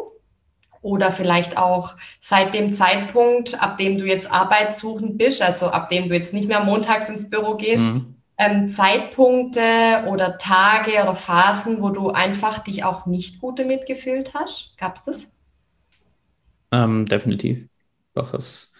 [0.81, 6.09] oder vielleicht auch seit dem Zeitpunkt, ab dem du jetzt arbeitssuchend bist, also ab dem
[6.09, 8.16] du jetzt nicht mehr montags ins Büro gehst, mhm.
[8.38, 14.33] ähm, Zeitpunkte oder Tage oder Phasen, wo du einfach dich auch nicht gut damit gefühlt
[14.33, 14.73] hast?
[14.79, 15.34] Gab es das?
[16.75, 17.69] Ähm, definitiv.
[18.15, 18.73] Doch, es,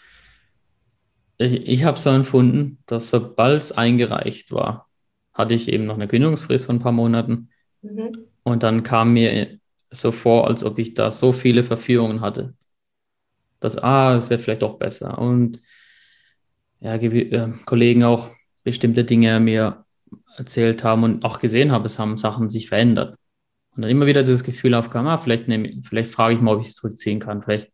[1.39, 4.89] ich, ich habe so empfunden, dass sobald es eingereicht war,
[5.33, 7.51] hatte ich eben noch eine Kündigungsfrist von ein paar Monaten.
[7.83, 8.13] Mhm.
[8.43, 9.59] Und dann kam mir
[9.91, 12.55] so vor, als ob ich da so viele Verführungen hatte.
[13.61, 15.19] Dass, ah, es wird vielleicht doch besser.
[15.19, 15.61] Und
[16.81, 18.31] ja, äh, Kollegen auch
[18.65, 19.85] bestimmte Dinge mir
[20.37, 23.17] erzählt haben und auch gesehen habe, es haben Sachen sich verändert.
[23.75, 26.61] Und dann immer wieder dieses Gefühl aufkam, ah, vielleicht, nehme, vielleicht frage ich mal, ob
[26.61, 27.43] ich es zurückziehen kann.
[27.43, 27.73] Vielleicht,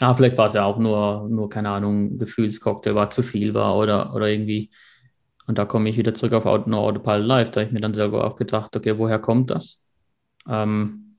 [0.00, 3.76] ah, vielleicht war es ja auch nur, nur, keine Ahnung, Gefühlscocktail war zu viel war
[3.76, 4.70] oder, oder irgendwie.
[5.46, 7.50] Und da komme ich wieder zurück auf Auto, Autopilot Live.
[7.50, 9.82] Da habe ich mir dann selber auch gedacht, okay, woher kommt das?
[10.48, 11.16] ähm,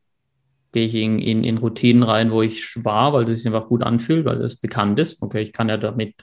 [0.71, 3.83] gehe ich in, in, in Routinen rein, wo ich war, weil es sich einfach gut
[3.83, 5.21] anfühlt, weil es bekannt ist.
[5.21, 6.15] Okay, ich kann ja damit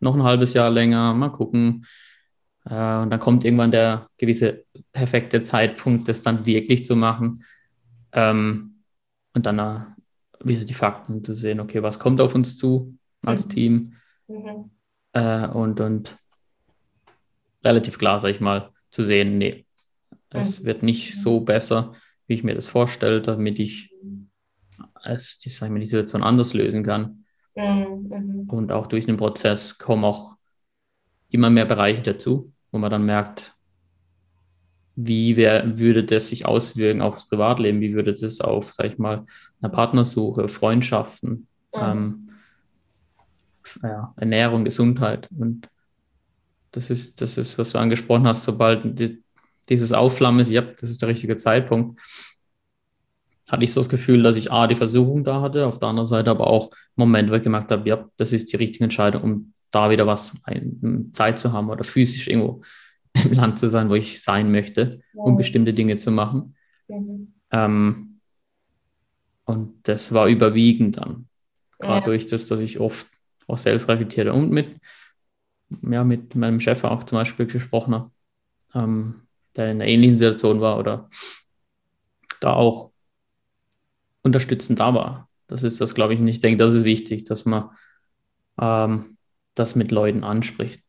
[0.00, 1.86] noch ein halbes Jahr länger mal gucken.
[2.68, 7.44] Äh, und dann kommt irgendwann der gewisse perfekte Zeitpunkt, das dann wirklich zu machen.
[8.12, 8.82] Ähm,
[9.34, 9.80] und dann äh,
[10.42, 13.50] wieder die Fakten zu sehen, okay, was kommt auf uns zu als mhm.
[13.50, 13.92] Team?
[14.28, 14.70] Mhm.
[15.12, 16.18] Äh, und, und
[17.64, 19.66] relativ klar, sag ich mal, zu sehen, nee,
[20.30, 20.66] es mhm.
[20.66, 21.94] wird nicht so besser
[22.28, 23.90] wie ich mir das vorstelle, damit ich
[25.02, 27.24] es, die, sag ich mal, die Situation anders lösen kann.
[27.56, 28.46] Mhm.
[28.48, 30.36] Und auch durch den Prozess kommen auch
[31.30, 33.54] immer mehr Bereiche dazu, wo man dann merkt,
[35.00, 39.24] wie wär, würde das sich auswirken aufs Privatleben, wie würde das auf, sag ich mal,
[39.60, 41.80] eine Partnersuche, Freundschaften, mhm.
[41.80, 42.28] ähm,
[43.82, 45.28] ja, Ernährung, Gesundheit.
[45.38, 45.68] Und
[46.72, 49.22] das ist, das ist, was du angesprochen hast, sobald die,
[49.68, 52.00] dieses Aufflammen ist, ja, das ist der richtige Zeitpunkt,
[53.48, 56.06] hatte ich so das Gefühl, dass ich A, die Versuchung da hatte, auf der anderen
[56.06, 59.52] Seite aber auch Momente, wo ich gemerkt habe, ja, das ist die richtige Entscheidung, um
[59.70, 62.62] da wieder was, ein, Zeit zu haben oder physisch irgendwo
[63.24, 65.22] im Land zu sein, wo ich sein möchte, ja.
[65.22, 66.54] um bestimmte Dinge zu machen.
[66.88, 67.34] Mhm.
[67.50, 68.20] Ähm,
[69.44, 71.28] und das war überwiegend dann.
[71.78, 72.06] Gerade ja.
[72.06, 73.06] durch das, dass ich oft
[73.46, 74.80] auch selbst reflektierte und mit,
[75.82, 78.10] ja, mit meinem Chef auch zum Beispiel gesprochen habe.
[78.74, 79.22] Ähm,
[79.56, 81.10] der in einer ähnlichen Situation war oder
[82.40, 82.92] da auch
[84.22, 85.28] unterstützend da war.
[85.46, 86.36] Das ist das, glaube ich, nicht.
[86.36, 87.70] Ich denke, das ist wichtig, dass man
[88.60, 89.17] ähm,
[89.58, 90.80] das mit Leuten anspricht.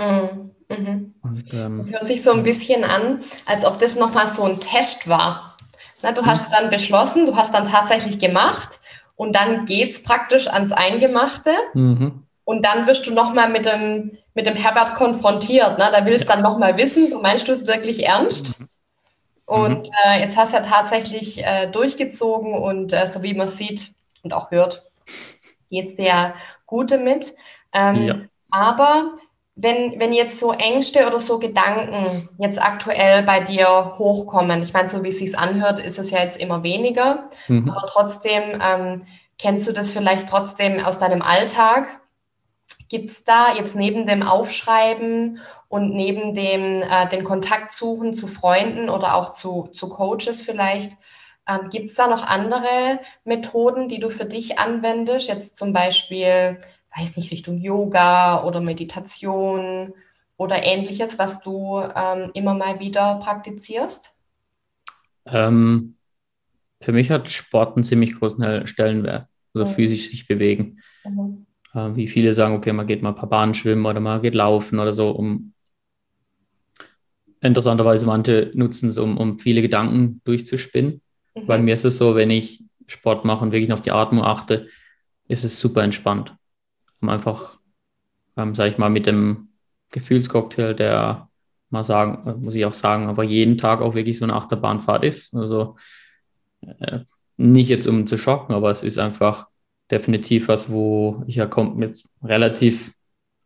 [0.00, 0.50] Mhm.
[0.68, 1.14] Mhm.
[1.22, 4.60] Und, ähm, das hört sich so ein bisschen an, als ob das nochmal so ein
[4.60, 5.56] Test war.
[6.02, 8.80] Na, du hast dann beschlossen, du hast dann tatsächlich gemacht
[9.16, 11.50] und dann geht es praktisch ans Eingemachte.
[11.74, 12.22] Mhm.
[12.44, 15.78] Und dann wirst du nochmal mit dem, mit dem Herbert konfrontiert.
[15.78, 15.90] Ne?
[15.92, 16.34] Da willst du ja.
[16.34, 18.60] dann nochmal wissen, so meinst du es wirklich ernst?
[18.60, 18.68] Mhm.
[19.44, 19.94] Und mhm.
[20.04, 23.90] äh, jetzt hast du ja tatsächlich äh, durchgezogen und äh, so wie man sieht
[24.22, 24.84] und auch hört,
[25.70, 26.34] geht es dir ja
[26.66, 27.34] gut damit.
[27.72, 28.14] Ähm, ja.
[28.50, 29.12] Aber
[29.54, 34.88] wenn, wenn jetzt so Ängste oder so Gedanken jetzt aktuell bei dir hochkommen, ich meine,
[34.88, 37.70] so wie es sich anhört, ist es ja jetzt immer weniger, mhm.
[37.70, 39.02] aber trotzdem ähm,
[39.38, 41.88] kennst du das vielleicht trotzdem aus deinem Alltag,
[42.90, 48.26] Gibt es da jetzt neben dem Aufschreiben und neben dem äh, den Kontakt suchen zu
[48.26, 50.90] Freunden oder auch zu, zu Coaches vielleicht,
[51.48, 55.28] ähm, gibt es da noch andere Methoden, die du für dich anwendest?
[55.28, 56.58] Jetzt zum Beispiel,
[56.96, 59.94] weiß nicht, Richtung Yoga oder Meditation
[60.36, 64.14] oder ähnliches, was du ähm, immer mal wieder praktizierst?
[65.26, 65.96] Ähm,
[66.80, 69.74] für mich hat Sport einen ziemlich großen Stellenwert, also mhm.
[69.74, 70.80] physisch sich bewegen.
[71.04, 71.46] Mhm.
[71.74, 74.34] Äh, wie viele sagen, okay, man geht mal ein paar Bahnen schwimmen oder man geht
[74.34, 75.52] laufen oder so, um
[77.40, 81.00] interessanterweise manche nutzen es, um, um viele Gedanken durchzuspinnen.
[81.34, 81.46] Mhm.
[81.46, 84.68] Bei mir ist es so, wenn ich Sport mache und wirklich auf die Atmung achte,
[85.28, 86.34] ist es super entspannt.
[87.00, 87.58] Um einfach,
[88.36, 89.48] ähm, sag ich mal, mit dem
[89.90, 91.28] Gefühlscocktail der
[91.70, 95.34] mal sagen, muss ich auch sagen, aber jeden Tag auch wirklich so eine Achterbahnfahrt ist.
[95.34, 95.76] Also
[96.62, 97.00] äh,
[97.36, 99.46] nicht jetzt um zu schocken, aber es ist einfach
[99.90, 102.92] definitiv was, wo ich ja jetzt relativ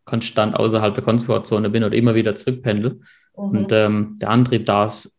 [0.05, 3.01] konstant außerhalb der Komfortzone bin oder immer wieder zurückpendel.
[3.37, 3.43] Mhm.
[3.43, 5.11] Und ähm, der Antrieb da ist,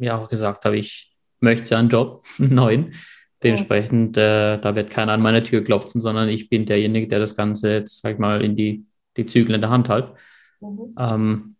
[0.00, 2.94] ja auch gesagt habe, ich möchte einen Job, einen neuen.
[3.42, 7.36] Dementsprechend, äh, da wird keiner an meine Tür klopfen, sondern ich bin derjenige, der das
[7.36, 8.84] Ganze jetzt, sag ich mal, in die,
[9.16, 10.14] die Zügel in der Hand hat.
[10.60, 10.94] Mhm.
[10.98, 11.56] Ähm,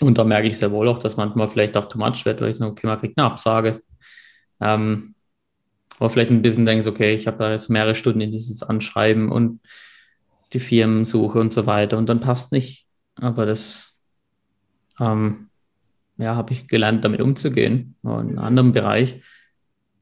[0.00, 2.50] und da merke ich sehr wohl auch, dass manchmal vielleicht auch too much wird, weil
[2.50, 3.82] ich sage, okay, man kriegt eine Absage.
[4.60, 5.14] Ähm,
[5.98, 9.30] aber vielleicht ein bisschen denkst, okay, ich habe da jetzt mehrere Stunden in dieses Anschreiben
[9.30, 9.60] und
[10.52, 12.86] die Firmensuche und so weiter und dann passt nicht.
[13.16, 13.98] Aber das,
[15.00, 15.48] ähm,
[16.18, 19.22] ja, habe ich gelernt, damit umzugehen, in einem anderen Bereich.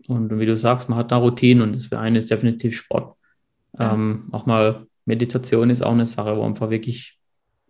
[0.08, 3.16] Und wie du sagst, man hat da Routinen und das für einen ist definitiv Sport.
[3.78, 3.94] Ja.
[3.94, 7.18] Ähm, auch mal Meditation ist auch eine Sache, wo einfach wirklich,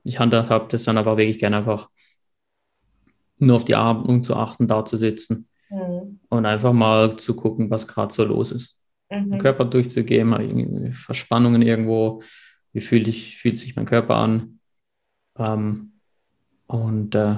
[0.04, 1.90] ich handhabe das dann einfach wirklich gerne einfach
[3.38, 6.20] nur auf die Atmung zu achten, da zu sitzen mhm.
[6.28, 8.78] und einfach mal zu gucken, was gerade so los ist.
[9.10, 9.30] Mhm.
[9.30, 12.22] Den Körper durchzugehen, mal Verspannungen irgendwo,
[12.72, 14.60] wie fühlt, ich, fühlt sich mein Körper an.
[15.38, 15.92] Ähm,
[16.66, 17.36] und äh,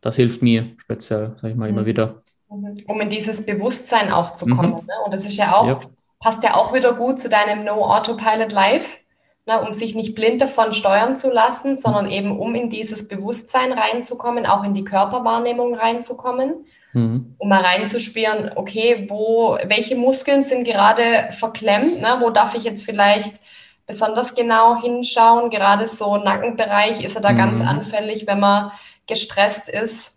[0.00, 1.78] das hilft mir speziell, sage ich mal, mhm.
[1.78, 2.22] immer wieder.
[2.48, 4.70] Um in dieses Bewusstsein auch zu kommen.
[4.70, 4.86] Mhm.
[4.86, 4.94] Ne?
[5.04, 5.80] Und das ist ja auch, ja.
[6.20, 8.98] passt ja auch wieder gut zu deinem No Autopilot Life
[9.46, 13.72] ne, um sich nicht blind davon steuern zu lassen, sondern eben um in dieses Bewusstsein
[13.72, 17.34] reinzukommen, auch in die Körperwahrnehmung reinzukommen, mhm.
[17.38, 22.84] um mal reinzuspüren, okay, wo, welche Muskeln sind gerade verklemmt, ne, wo darf ich jetzt
[22.84, 23.34] vielleicht
[23.86, 27.36] besonders genau hinschauen, gerade so Nackenbereich ist er da mhm.
[27.36, 28.72] ganz anfällig, wenn man
[29.06, 30.15] gestresst ist.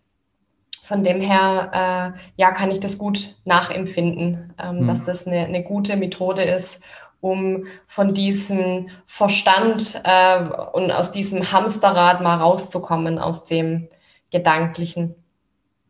[0.90, 4.88] Von dem her, äh, ja, kann ich das gut nachempfinden, ähm, mhm.
[4.88, 6.82] dass das eine, eine gute Methode ist,
[7.22, 10.40] um von diesem Verstand äh,
[10.74, 13.88] und aus diesem Hamsterrad mal rauszukommen, aus dem
[14.32, 15.14] Gedanklichen.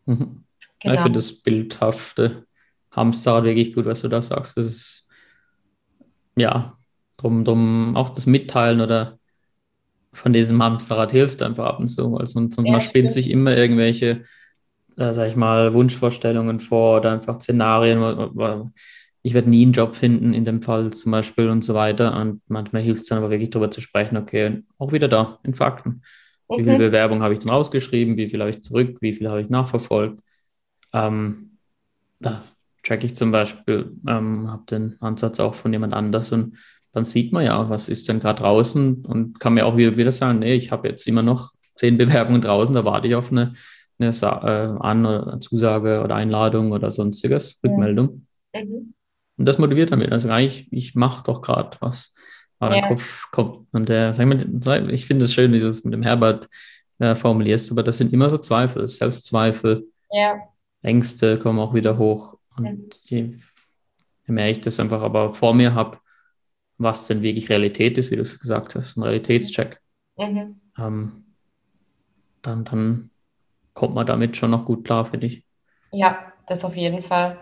[0.06, 0.44] Mhm.
[0.82, 0.96] Genau.
[0.96, 2.46] Ich finde das bildhafte
[2.92, 4.58] Hamsterrad wirklich gut, was du da sagst.
[4.58, 5.08] Das ist
[6.36, 6.78] ja
[7.16, 9.18] drum, drum auch das Mitteilen oder
[10.12, 12.18] von diesem Hamsterrad hilft einfach ab und zu.
[12.18, 14.26] Also, und, und ja, man spinnt sich immer irgendwelche,
[15.00, 18.74] äh, sag ich mal, Wunschvorstellungen vor oder einfach Szenarien,
[19.22, 22.16] ich werde nie einen Job finden in dem Fall zum Beispiel und so weiter.
[22.20, 25.56] Und manchmal hilft es dann aber wirklich darüber zu sprechen, okay, auch wieder da in
[25.56, 26.02] Fakten.
[26.48, 26.62] Okay.
[26.62, 29.42] Wie viel Bewerbung habe ich dann rausgeschrieben, wie viel habe ich zurück, wie viel habe
[29.42, 30.20] ich nachverfolgt.
[30.94, 31.58] Ähm,
[32.20, 32.44] da
[32.84, 36.58] check ich zum Beispiel, ähm, habe den Ansatz auch von jemand anders und
[36.92, 40.12] dann sieht man ja, was ist denn gerade draußen und kann mir auch wieder, wieder
[40.12, 43.54] sagen, nee, ich habe jetzt immer noch zehn Bewerbungen draußen, da warte ich auf eine,
[44.00, 48.26] eine äh, An- oder Zusage oder Einladung oder sonstiges, Rückmeldung.
[48.56, 48.94] Mhm.
[49.38, 50.12] Und das motiviert damit.
[50.12, 52.14] Also eigentlich, ich mache doch gerade was.
[52.60, 52.82] Aber ja.
[52.82, 53.68] der Kopf kommt.
[53.72, 56.50] Und der, sag mal, ich finde es schön, wie du es mit dem Herbert
[57.00, 60.38] äh, formulierst, aber das sind immer so Zweifel, Selbstzweifel, ja.
[60.82, 62.38] Ängste kommen auch wieder hoch.
[62.58, 63.36] Und je,
[64.28, 66.00] je mehr ich das einfach aber vor mir habe,
[66.78, 69.80] was denn wirklich Realität ist, wie du es gesagt hast, ein Realitätscheck,
[70.18, 70.60] mhm.
[70.78, 71.24] ähm,
[72.42, 73.10] dann, dann
[73.80, 75.44] kommt man damit schon noch gut klar, finde ich.
[75.92, 77.38] Ja, das auf jeden Fall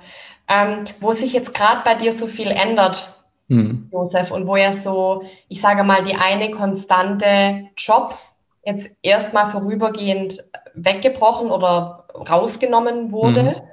[0.47, 3.13] ähm, wo sich jetzt gerade bei dir so viel ändert,
[3.49, 3.89] hm.
[3.91, 8.17] Josef, und wo ja so, ich sage mal, die eine konstante Job
[8.65, 13.63] jetzt erstmal vorübergehend weggebrochen oder rausgenommen wurde.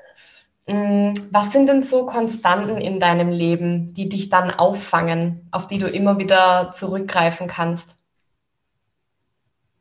[0.66, 1.14] Hm.
[1.30, 5.88] Was sind denn so Konstanten in deinem Leben, die dich dann auffangen, auf die du
[5.88, 7.90] immer wieder zurückgreifen kannst?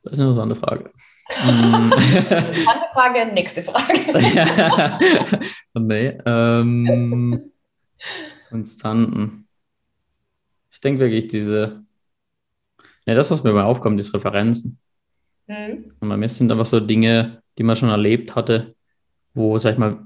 [0.03, 0.91] Das ist eine interessante Frage.
[1.41, 3.93] Andere Frage, nächste Frage.
[5.73, 7.51] nee, ähm,
[8.49, 9.47] Konstanten.
[10.71, 11.83] Ich denke wirklich, diese,
[13.05, 14.79] ne, das, was mir mal aufkommt, ist Referenzen.
[15.47, 15.91] Mhm.
[15.99, 18.75] Und bei mir sind einfach so Dinge, die man schon erlebt hatte,
[19.33, 20.05] wo, sag ich mal,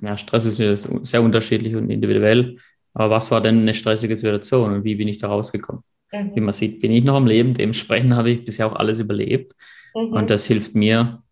[0.00, 2.58] ja, Stress ist sehr unterschiedlich und individuell.
[2.94, 5.82] Aber was war denn eine stressige Situation und wie bin ich da rausgekommen?
[6.12, 6.34] Mhm.
[6.34, 7.54] Wie man sieht, bin ich noch am Leben.
[7.54, 9.52] Dementsprechend habe ich bisher auch alles überlebt.
[9.96, 10.12] Mhm.
[10.12, 11.22] Und das hilft mir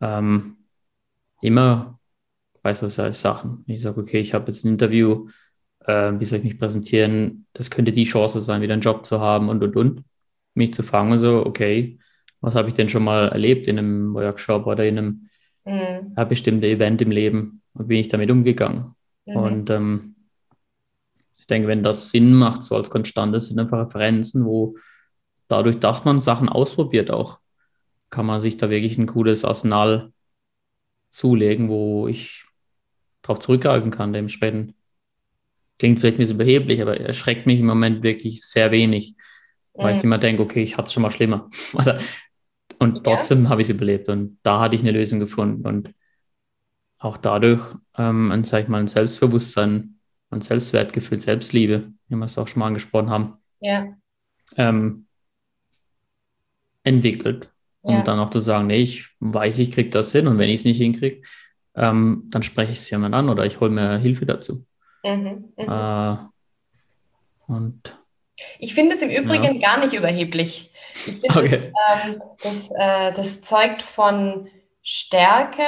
[0.00, 0.58] ähm,
[1.40, 1.98] immer
[2.62, 3.64] bei so Sachen.
[3.66, 5.28] Ich sage, okay, ich habe jetzt ein Interview,
[5.86, 7.46] äh, wie soll ich mich präsentieren?
[7.54, 10.04] Das könnte die Chance sein, wieder einen Job zu haben und und und.
[10.54, 11.98] Mich zu fangen, so, okay,
[12.40, 15.28] was habe ich denn schon mal erlebt in einem Workshop oder in einem
[15.64, 16.14] mhm.
[16.16, 18.94] ja, bestimmten Event im Leben und bin ich damit umgegangen?
[19.24, 19.36] Mhm.
[19.36, 20.16] Und ähm,
[21.38, 24.76] ich denke, wenn das Sinn macht, so als Konstante, sind einfach Referenzen, wo
[25.46, 27.38] dadurch, dass man Sachen ausprobiert, auch
[28.10, 30.12] kann man sich da wirklich ein cooles Arsenal
[31.10, 32.44] zulegen, wo ich
[33.22, 34.12] darauf zurückgreifen kann.
[34.12, 34.74] Dementsprechend
[35.78, 39.14] klingt vielleicht ein bisschen beheblich, aber erschreckt mich im Moment wirklich sehr wenig,
[39.74, 39.98] weil mhm.
[39.98, 41.48] ich immer denke, okay, ich hatte es schon mal schlimmer.
[42.78, 43.50] Und trotzdem ja.
[43.50, 45.92] habe ich es überlebt und da hatte ich eine Lösung gefunden und
[46.98, 49.98] auch dadurch ähm, ein, sag ich mal, ein Selbstbewusstsein,
[50.30, 53.96] ein Selbstwertgefühl, Selbstliebe, wie wir es auch schon mal angesprochen haben, ja.
[54.56, 55.06] ähm,
[56.84, 57.50] entwickelt.
[57.88, 58.02] Um ja.
[58.02, 60.64] dann auch zu sagen, nee, ich weiß, ich kriege das hin und wenn ich es
[60.64, 61.22] nicht hinkriege,
[61.74, 64.66] ähm, dann spreche ich es jemand an oder ich hole mir Hilfe dazu.
[65.02, 65.68] Mhm, mhm.
[65.68, 66.16] Äh,
[67.46, 67.98] und
[68.58, 69.68] ich finde es im Übrigen ja.
[69.68, 70.70] gar nicht überheblich.
[71.06, 71.72] Ich finde, okay.
[72.04, 74.48] ähm, das, äh, das zeugt von
[74.82, 75.62] Stärke.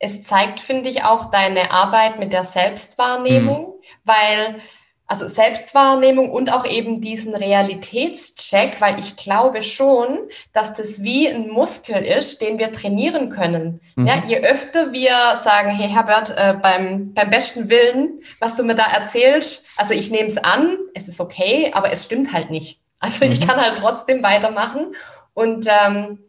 [0.00, 3.82] Es zeigt, finde ich, auch deine Arbeit mit der Selbstwahrnehmung, mhm.
[4.02, 4.60] weil
[5.06, 10.18] also Selbstwahrnehmung und auch eben diesen Realitätscheck, weil ich glaube schon,
[10.52, 13.80] dass das wie ein Muskel ist, den wir trainieren können.
[13.96, 14.06] Mhm.
[14.06, 18.74] Ja, je öfter wir sagen, hey Herbert, äh, beim, beim besten Willen, was du mir
[18.74, 22.80] da erzählst, also ich nehme es an, es ist okay, aber es stimmt halt nicht.
[23.00, 23.32] Also mhm.
[23.32, 24.94] ich kann halt trotzdem weitermachen
[25.34, 26.20] und ähm,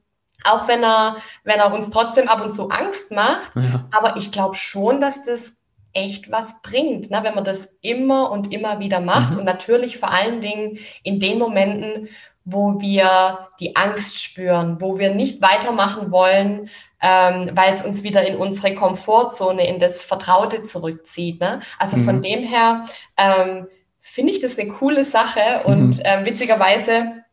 [0.44, 3.86] auch wenn er, wenn er uns trotzdem ab und zu Angst macht, ja.
[3.92, 5.56] aber ich glaube schon, dass das
[5.94, 7.20] echt was bringt, ne?
[7.24, 9.34] wenn man das immer und immer wieder macht.
[9.34, 9.40] Mhm.
[9.40, 12.10] Und natürlich vor allen Dingen in den Momenten,
[12.46, 16.70] wo wir die Angst spüren, wo wir nicht weitermachen wollen,
[17.02, 21.40] ähm, weil es uns wieder in unsere Komfortzone, in das Vertraute zurückzieht.
[21.40, 21.60] Ne?
[21.78, 22.06] Also mhm.
[22.06, 22.86] von dem her
[23.18, 23.68] ähm,
[24.02, 26.04] finde ich das eine coole Sache und mhm.
[26.04, 27.24] ähm, witzigerweise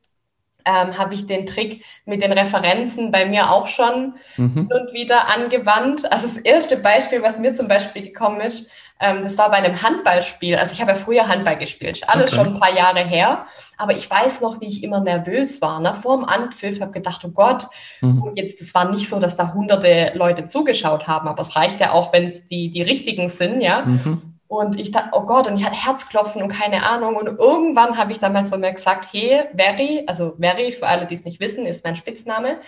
[0.64, 4.68] ähm, habe ich den Trick mit den Referenzen bei mir auch schon mhm.
[4.72, 6.10] und wieder angewandt.
[6.10, 9.82] Also das erste Beispiel, was mir zum Beispiel gekommen ist, ähm, das war bei einem
[9.82, 10.56] Handballspiel.
[10.56, 12.36] Also ich habe ja früher Handball gespielt, alles okay.
[12.36, 13.46] schon ein paar Jahre her.
[13.78, 15.80] Aber ich weiß noch, wie ich immer nervös war.
[15.80, 15.94] Ne?
[15.94, 17.66] Vor dem Anpfiff habe gedacht, oh Gott,
[18.02, 18.22] mhm.
[18.22, 21.80] und jetzt, das war nicht so, dass da hunderte Leute zugeschaut haben, aber es reicht
[21.80, 23.82] ja auch, wenn es die, die richtigen sind, ja.
[23.82, 24.29] Mhm.
[24.50, 27.14] Und ich dachte, oh Gott, und ich hatte Herzklopfen und keine Ahnung.
[27.14, 31.06] Und irgendwann habe ich dann mal zu mir gesagt, hey, Very, also Very, für alle,
[31.06, 32.58] die es nicht wissen, ist mein Spitzname.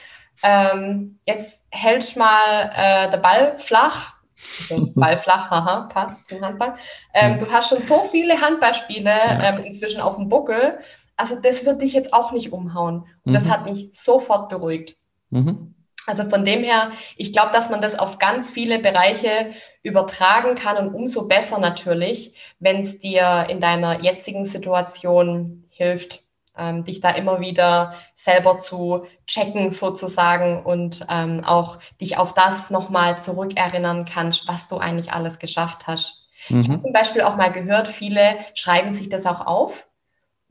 [0.44, 4.14] Ähm, jetzt hältst mal äh, der Ball flach.
[4.60, 6.76] Also Ball flach, haha, passt zum Handball.
[7.14, 9.12] Ähm, du hast schon so viele Handballspiele
[9.42, 10.78] ähm, inzwischen auf dem Buckel.
[11.16, 13.06] Also das wird dich jetzt auch nicht umhauen.
[13.24, 13.34] Und mhm.
[13.34, 14.94] das hat mich sofort beruhigt.
[15.30, 15.74] Mhm.
[16.06, 20.76] Also von dem her, ich glaube, dass man das auf ganz viele Bereiche übertragen kann
[20.76, 26.22] und umso besser natürlich, wenn es dir in deiner jetzigen Situation hilft,
[26.56, 32.70] ähm, dich da immer wieder selber zu checken sozusagen und ähm, auch dich auf das
[32.70, 36.26] nochmal zurückerinnern kannst, was du eigentlich alles geschafft hast.
[36.48, 36.60] Mhm.
[36.60, 39.86] Ich habe zum Beispiel auch mal gehört, viele schreiben sich das auch auf.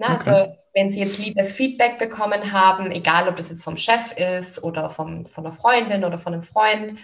[0.01, 0.29] Na, okay.
[0.29, 4.63] Also wenn Sie jetzt liebes Feedback bekommen haben, egal ob das jetzt vom Chef ist
[4.63, 6.97] oder vom, von einer Freundin oder von einem Freund,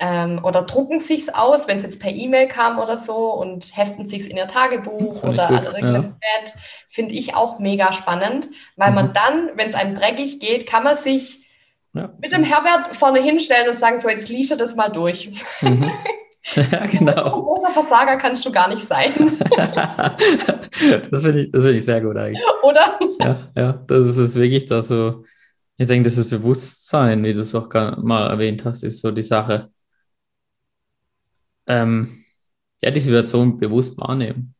[0.00, 3.76] ähm, oder drucken sich es aus, wenn es jetzt per E-Mail kam oder so und
[3.76, 6.40] heften sich es in ihr Tagebuch oder an irgendeinem ja.
[6.40, 6.54] Bett,
[6.88, 8.94] finde ich auch mega spannend, weil mhm.
[8.94, 11.46] man dann, wenn es einem dreckig geht, kann man sich
[11.92, 12.10] ja.
[12.18, 15.30] mit dem Herbert vorne hinstellen und sagen, so jetzt liest er das mal durch.
[15.60, 15.92] Mhm.
[16.54, 17.36] Ja, genau.
[17.36, 19.12] Ein großer Versager kannst du gar nicht sein.
[19.50, 22.42] das finde ich, find ich sehr gut eigentlich.
[22.62, 22.98] Oder?
[23.20, 25.24] Ja, ja, das ist wirklich da so.
[25.76, 29.22] Ich denke, das ist Bewusstsein, wie du es auch mal erwähnt hast, ist so die
[29.22, 29.70] Sache.
[31.66, 32.24] Ähm,
[32.82, 34.54] ja, die Situation bewusst wahrnehmen.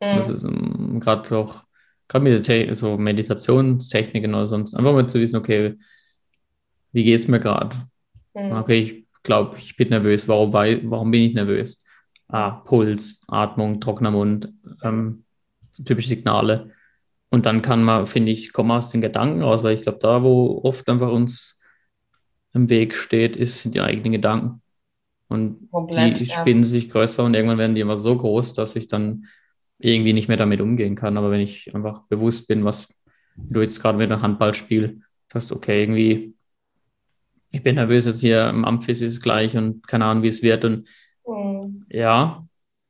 [0.00, 0.16] Mhm.
[0.16, 1.64] Das ist um, ähm, gerade auch,
[2.08, 5.76] gerade mit der so Meditationstechniken oder sonst, einfach mal zu wissen, okay,
[6.92, 7.76] wie geht es mir gerade?
[8.34, 8.52] Mhm.
[8.52, 10.28] Okay, ich glaube, ich bin nervös.
[10.28, 11.78] Warum, warum bin ich nervös?
[12.28, 14.52] Ah, Puls, Atmung, trockener Mund,
[14.82, 15.24] ähm,
[15.84, 16.70] typische Signale.
[17.30, 20.22] Und dann kann man, finde ich, kommen aus den Gedanken raus, weil ich glaube, da,
[20.22, 21.60] wo oft einfach uns
[22.52, 24.62] im Weg steht, ist, sind die eigenen Gedanken.
[25.28, 26.68] Und Komplett, die spinnen ja.
[26.68, 29.26] sich größer und irgendwann werden die immer so groß, dass ich dann
[29.78, 31.16] irgendwie nicht mehr damit umgehen kann.
[31.16, 32.88] Aber wenn ich einfach bewusst bin, was
[33.36, 35.00] du jetzt gerade mit einem Handballspiel
[35.32, 36.33] sagst, okay, irgendwie
[37.54, 40.42] ich bin nervös jetzt hier im Amphis ist es gleich und keine Ahnung, wie es
[40.42, 40.64] wird.
[40.64, 40.88] Und
[41.24, 41.86] mhm.
[41.88, 42.44] ja,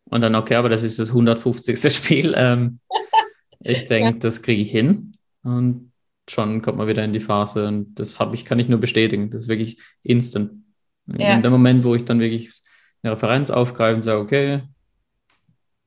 [0.07, 1.93] und dann, okay, aber das ist das 150.
[1.95, 2.35] Spiel.
[2.35, 2.81] Ähm,
[3.61, 4.19] ich denke, ja.
[4.19, 5.19] das kriege ich hin.
[5.43, 5.93] Und
[6.31, 7.69] schon kommt man wieder in die Phase.
[7.69, 9.31] Und das habe ich, kann ich nur bestätigen.
[9.31, 10.53] Das ist wirklich instant.
[11.07, 11.35] Ja.
[11.35, 12.51] In dem Moment, wo ich dann wirklich
[13.03, 14.63] eine Referenz aufgreife und sage, okay,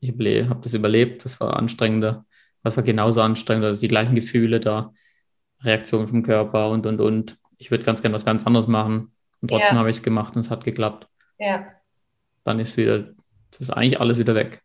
[0.02, 2.28] ich habe das überlebt, das war anstrengender,
[2.62, 4.94] das war genauso anstrengend, also die gleichen Gefühle da,
[5.64, 9.12] Reaktion vom Körper und und und ich würde ganz gerne was ganz anderes machen.
[9.42, 9.80] Und trotzdem ja.
[9.80, 11.08] habe ich es gemacht und es hat geklappt.
[11.38, 11.68] Ja.
[12.44, 13.00] Dann ist wieder,
[13.52, 14.62] das ist eigentlich alles wieder weg.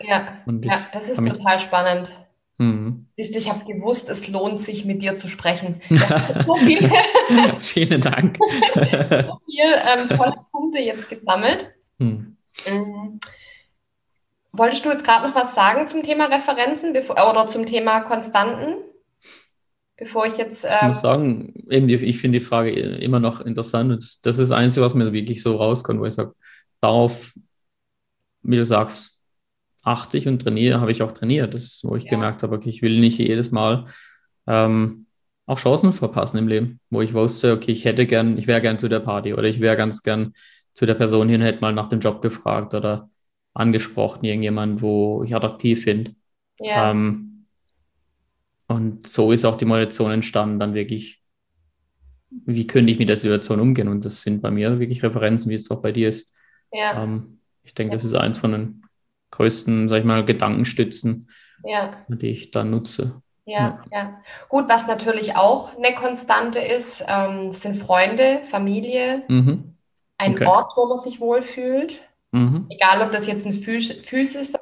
[0.00, 2.12] Ja, ja das ist total spannend.
[2.58, 3.06] Mhm.
[3.16, 5.80] Ich habe gewusst, es lohnt sich, mit dir zu sprechen.
[6.46, 6.90] So viele,
[7.58, 8.36] Vielen Dank.
[8.74, 11.72] so viele ähm, tolle Punkte jetzt gesammelt.
[11.98, 12.36] Mhm.
[12.68, 13.20] Mhm.
[14.52, 18.76] Wolltest du jetzt gerade noch was sagen zum Thema Referenzen bevor, oder zum Thema Konstanten?
[19.96, 20.64] Bevor ich jetzt.
[20.64, 23.92] Ähm ich muss ähm, sagen, eben die, ich finde die Frage immer noch interessant.
[23.92, 26.34] Und das ist das Einzige, was mir wirklich so rauskommt, wo ich sage,
[26.80, 27.32] darauf,
[28.42, 29.18] wie du sagst,
[29.82, 31.54] achte ich und trainiere, habe ich auch trainiert.
[31.54, 32.10] Das ist, wo ich ja.
[32.10, 33.86] gemerkt habe, okay, ich will nicht jedes Mal
[34.46, 35.06] ähm,
[35.46, 38.78] auch Chancen verpassen im Leben, wo ich wusste, okay, ich hätte gern, ich wäre gern
[38.78, 40.34] zu der Party oder ich wäre ganz gern
[40.72, 43.10] zu der Person hin, hätte mal nach dem Job gefragt oder
[43.54, 46.14] angesprochen, irgendjemand, wo ich attraktiv finde.
[46.58, 46.90] Ja.
[46.90, 47.31] Ähm,
[48.68, 51.22] und so ist auch die Motivation entstanden, dann wirklich,
[52.30, 53.88] wie könnte ich mit der Situation umgehen?
[53.88, 56.32] Und das sind bei mir wirklich Referenzen, wie es auch bei dir ist.
[56.72, 57.02] Ja.
[57.02, 57.96] Ähm, ich denke, ja.
[57.96, 58.82] das ist eins von den
[59.30, 61.28] größten, sag ich mal, Gedankenstützen,
[61.64, 62.04] ja.
[62.08, 63.22] die ich dann nutze.
[63.44, 64.20] Ja, ja.
[64.48, 69.76] Gut, was natürlich auch eine Konstante ist, ähm, sind Freunde, Familie, mhm.
[70.16, 70.46] ein okay.
[70.46, 72.02] Ort, wo man sich wohlfühlt.
[72.30, 72.66] Mhm.
[72.70, 74.52] Egal, ob das jetzt ein phys physisch,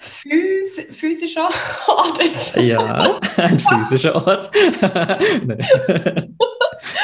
[0.00, 1.50] phys physischer
[1.86, 2.56] Ort ist.
[2.56, 4.50] Ja, ein physischer Ort.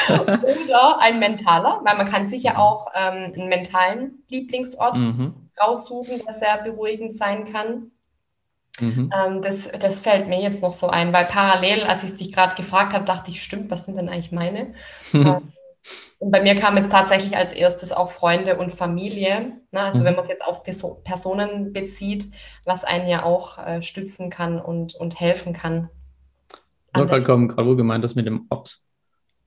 [0.09, 5.49] Oder ein mentaler, weil man kann sich ja auch ähm, einen mentalen Lieblingsort mhm.
[5.61, 7.91] raussuchen, der sehr beruhigend sein kann.
[8.79, 9.11] Mhm.
[9.15, 12.55] Ähm, das, das fällt mir jetzt noch so ein, weil parallel, als ich dich gerade
[12.55, 14.73] gefragt habe, dachte ich, stimmt, was sind denn eigentlich meine?
[15.13, 15.51] ähm,
[16.19, 19.59] und bei mir kam jetzt tatsächlich als erstes auch Freunde und Familie.
[19.71, 19.79] Ne?
[19.79, 20.05] Also mhm.
[20.05, 22.31] wenn man es jetzt auf Perso Personen bezieht,
[22.65, 25.89] was einen ja auch äh, stützen kann und, und helfen kann.
[26.95, 28.79] Nur gerade gerade wo gemeint das mit dem Ort.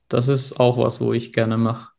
[0.07, 1.91] Das ist auch was, wo ich gerne mache.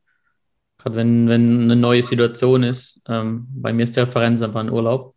[0.79, 3.03] Gerade wenn, wenn eine neue Situation ist.
[3.07, 5.15] Ähm, bei mir ist die Referenz einfach ein Urlaub.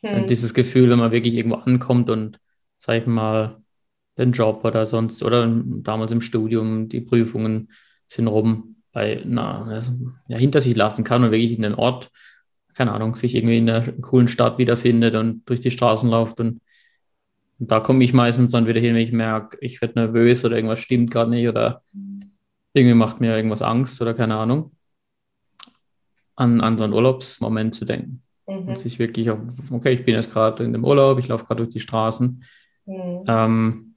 [0.00, 0.26] Hm.
[0.26, 2.40] Dieses Gefühl, wenn man wirklich irgendwo ankommt und,
[2.78, 3.62] sag ich mal,
[4.18, 7.70] den Job oder sonst, oder damals im Studium, die Prüfungen
[8.06, 9.92] sind rum, bei, na, also,
[10.26, 12.10] ja, hinter sich lassen kann und wirklich in den Ort,
[12.72, 16.62] keine Ahnung, sich irgendwie in einer coolen Stadt wiederfindet und durch die Straßen läuft und,
[17.58, 20.56] und da komme ich meistens dann wieder hin, wenn ich merke, ich werde nervös oder
[20.56, 21.82] irgendwas stimmt gerade nicht oder
[22.72, 24.74] irgendwie macht mir irgendwas Angst oder keine Ahnung,
[26.34, 28.22] an, an so einen Urlaubsmoment zu denken.
[28.46, 28.68] Mhm.
[28.68, 29.40] Und sich wirklich auch,
[29.72, 32.44] okay, ich bin jetzt gerade in dem Urlaub, ich laufe gerade durch die Straßen.
[32.86, 33.24] Mhm.
[33.26, 33.94] Ähm,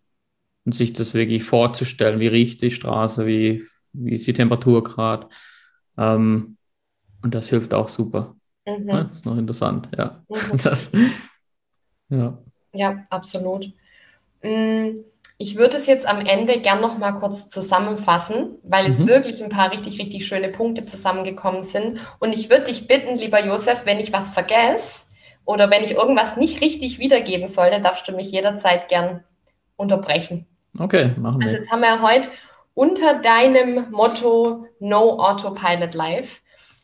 [0.66, 3.64] und sich das wirklich vorzustellen, wie riecht die Straße, wie,
[3.94, 5.28] wie ist die Temperatur gerade.
[5.98, 6.58] Ähm,
[7.22, 8.36] und das hilft auch super.
[8.66, 8.90] Mhm.
[8.90, 10.24] Ja, ist noch interessant, ja.
[10.28, 10.58] Mhm.
[10.64, 10.92] Das,
[12.10, 12.38] ja.
[12.74, 13.72] ja, absolut.
[14.42, 15.04] Mhm.
[15.42, 19.08] Ich würde es jetzt am Ende gern noch mal kurz zusammenfassen, weil jetzt mhm.
[19.08, 22.02] wirklich ein paar richtig, richtig schöne Punkte zusammengekommen sind.
[22.20, 25.04] Und ich würde dich bitten, lieber Josef, wenn ich was vergesse
[25.46, 29.24] oder wenn ich irgendwas nicht richtig wiedergeben sollte, darfst du mich jederzeit gern
[29.78, 30.46] unterbrechen.
[30.78, 31.48] Okay, machen wir.
[31.48, 32.30] Also jetzt haben wir heute
[32.74, 36.40] unter deinem Motto No Autopilot Life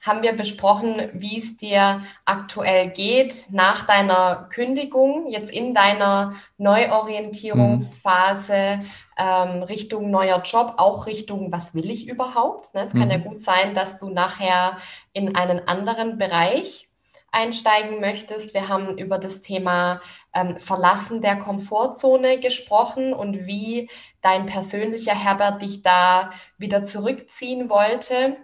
[0.05, 8.81] haben wir besprochen, wie es dir aktuell geht nach deiner Kündigung, jetzt in deiner Neuorientierungsphase
[8.81, 8.85] mhm.
[9.17, 12.75] ähm, Richtung neuer Job, auch Richtung, was will ich überhaupt?
[12.75, 12.83] Ne?
[12.83, 12.99] Es mhm.
[12.99, 14.77] kann ja gut sein, dass du nachher
[15.13, 16.87] in einen anderen Bereich
[17.31, 18.53] einsteigen möchtest.
[18.53, 20.01] Wir haben über das Thema
[20.33, 23.89] ähm, Verlassen der Komfortzone gesprochen und wie
[24.21, 28.37] dein persönlicher Herbert dich da wieder zurückziehen wollte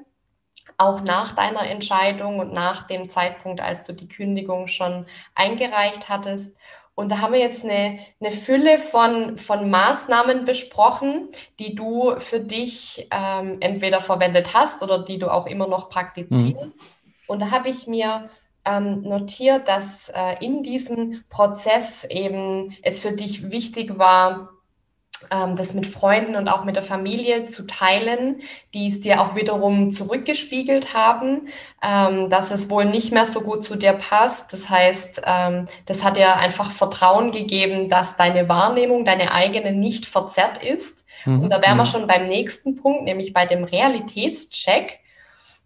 [0.78, 5.06] auch nach deiner Entscheidung und nach dem Zeitpunkt, als du die Kündigung schon
[5.36, 6.56] eingereicht hattest.
[6.96, 11.30] Und da haben wir jetzt eine, eine Fülle von, von Maßnahmen besprochen,
[11.60, 16.76] die du für dich ähm, entweder verwendet hast oder die du auch immer noch praktizierst.
[16.76, 16.82] Mhm.
[17.28, 18.30] Und da habe ich mir
[18.66, 24.50] ähm, notiert, dass äh, in diesem Prozess eben es für dich wichtig war,
[25.30, 28.42] ähm, das mit Freunden und auch mit der Familie zu teilen,
[28.74, 31.50] die es dir auch wiederum zurückgespiegelt haben,
[31.84, 34.52] ähm, dass es wohl nicht mehr so gut zu dir passt.
[34.54, 40.06] Das heißt, ähm, das hat dir einfach Vertrauen gegeben, dass deine Wahrnehmung, deine eigene nicht
[40.06, 41.04] verzerrt ist.
[41.26, 41.44] Mhm.
[41.44, 45.01] Und da wären wir schon beim nächsten Punkt, nämlich bei dem Realitätscheck,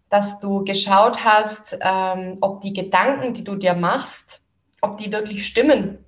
[0.08, 4.40] dass du geschaut hast, ähm, ob die Gedanken, die du dir machst,
[4.80, 6.06] ob die wirklich stimmen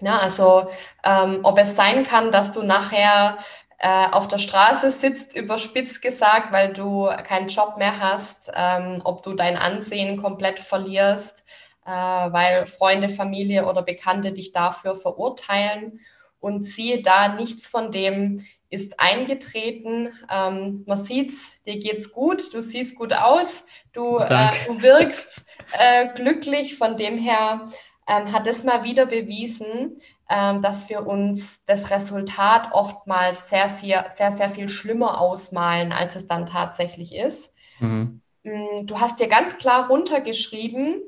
[0.00, 0.70] ja, also
[1.04, 3.38] ähm, ob es sein kann, dass du nachher
[3.78, 9.22] äh, auf der Straße sitzt, überspitzt gesagt, weil du keinen Job mehr hast, ähm, ob
[9.22, 11.44] du dein Ansehen komplett verlierst,
[11.86, 16.00] äh, weil Freunde, Familie oder Bekannte dich dafür verurteilen.
[16.40, 20.10] Und siehe da, nichts von dem ist eingetreten.
[20.30, 26.08] Ähm, man sieht's, dir geht's gut, du siehst gut aus, du, äh, du wirkst äh,
[26.14, 26.76] glücklich.
[26.76, 27.68] Von dem her
[28.08, 34.10] ähm, hat es mal wieder bewiesen, ähm, dass wir uns das Resultat oftmals sehr, sehr,
[34.14, 37.52] sehr, sehr viel schlimmer ausmalen, als es dann tatsächlich ist.
[37.80, 38.22] Mhm.
[38.44, 41.02] Mm, du hast dir ganz klar runtergeschrieben,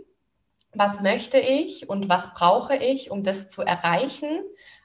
[0.75, 4.41] was möchte ich und was brauche ich, um das zu erreichen.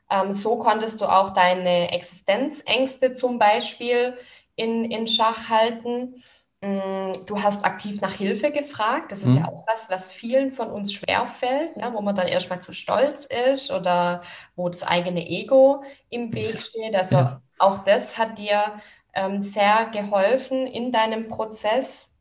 [0.09, 4.17] Ähm, so konntest du auch deine Existenzängste zum Beispiel
[4.55, 6.23] in, in Schach halten.
[6.61, 9.11] Mm, du hast aktiv nach Hilfe gefragt.
[9.11, 9.37] Das ist mhm.
[9.37, 11.91] ja auch was, was vielen von uns schwerfällt, ne?
[11.93, 14.23] wo man dann erstmal zu stolz ist oder
[14.55, 16.95] wo das eigene Ego im Weg steht.
[16.95, 17.41] Also ja.
[17.59, 18.79] auch das hat dir
[19.13, 22.11] ähm, sehr geholfen in deinem Prozess.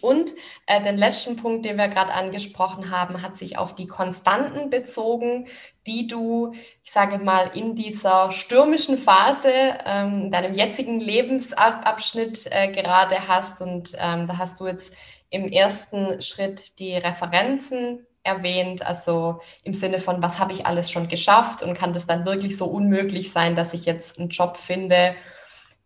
[0.00, 0.32] Und
[0.66, 5.46] äh, den letzten Punkt, den wir gerade angesprochen haben, hat sich auf die Konstanten bezogen,
[5.86, 9.50] die du, ich sage mal, in dieser stürmischen Phase,
[9.84, 13.60] ähm, in deinem jetzigen Lebensabschnitt äh, gerade hast.
[13.60, 14.92] Und ähm, da hast du jetzt
[15.30, 21.08] im ersten Schritt die Referenzen erwähnt, also im Sinne von, was habe ich alles schon
[21.08, 25.14] geschafft und kann das dann wirklich so unmöglich sein, dass ich jetzt einen Job finde,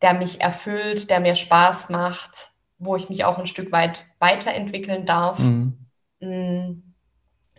[0.01, 2.50] der mich erfüllt, der mir Spaß macht,
[2.81, 5.39] wo ich mich auch ein Stück weit weiterentwickeln darf.
[5.39, 5.87] Mhm.
[6.21, 6.83] Mm,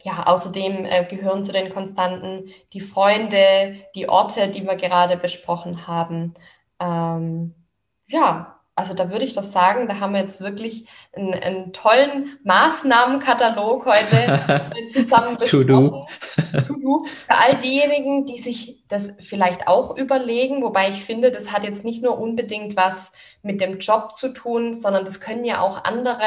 [0.04, 5.88] ja, außerdem äh, gehören zu den Konstanten die Freunde, die Orte, die wir gerade besprochen
[5.88, 6.34] haben.
[6.80, 7.54] Ähm,
[8.08, 12.40] ja, also da würde ich doch sagen, da haben wir jetzt wirklich einen, einen tollen
[12.44, 15.68] Maßnahmenkatalog heute zusammen besprochen.
[15.68, 16.02] To-do.
[16.68, 17.06] To-do.
[17.28, 21.86] Für all diejenigen, die sich das vielleicht auch überlegen, wobei ich finde, das hat jetzt
[21.86, 23.12] nicht nur unbedingt was
[23.44, 26.26] mit dem Job zu tun, sondern das können ja auch andere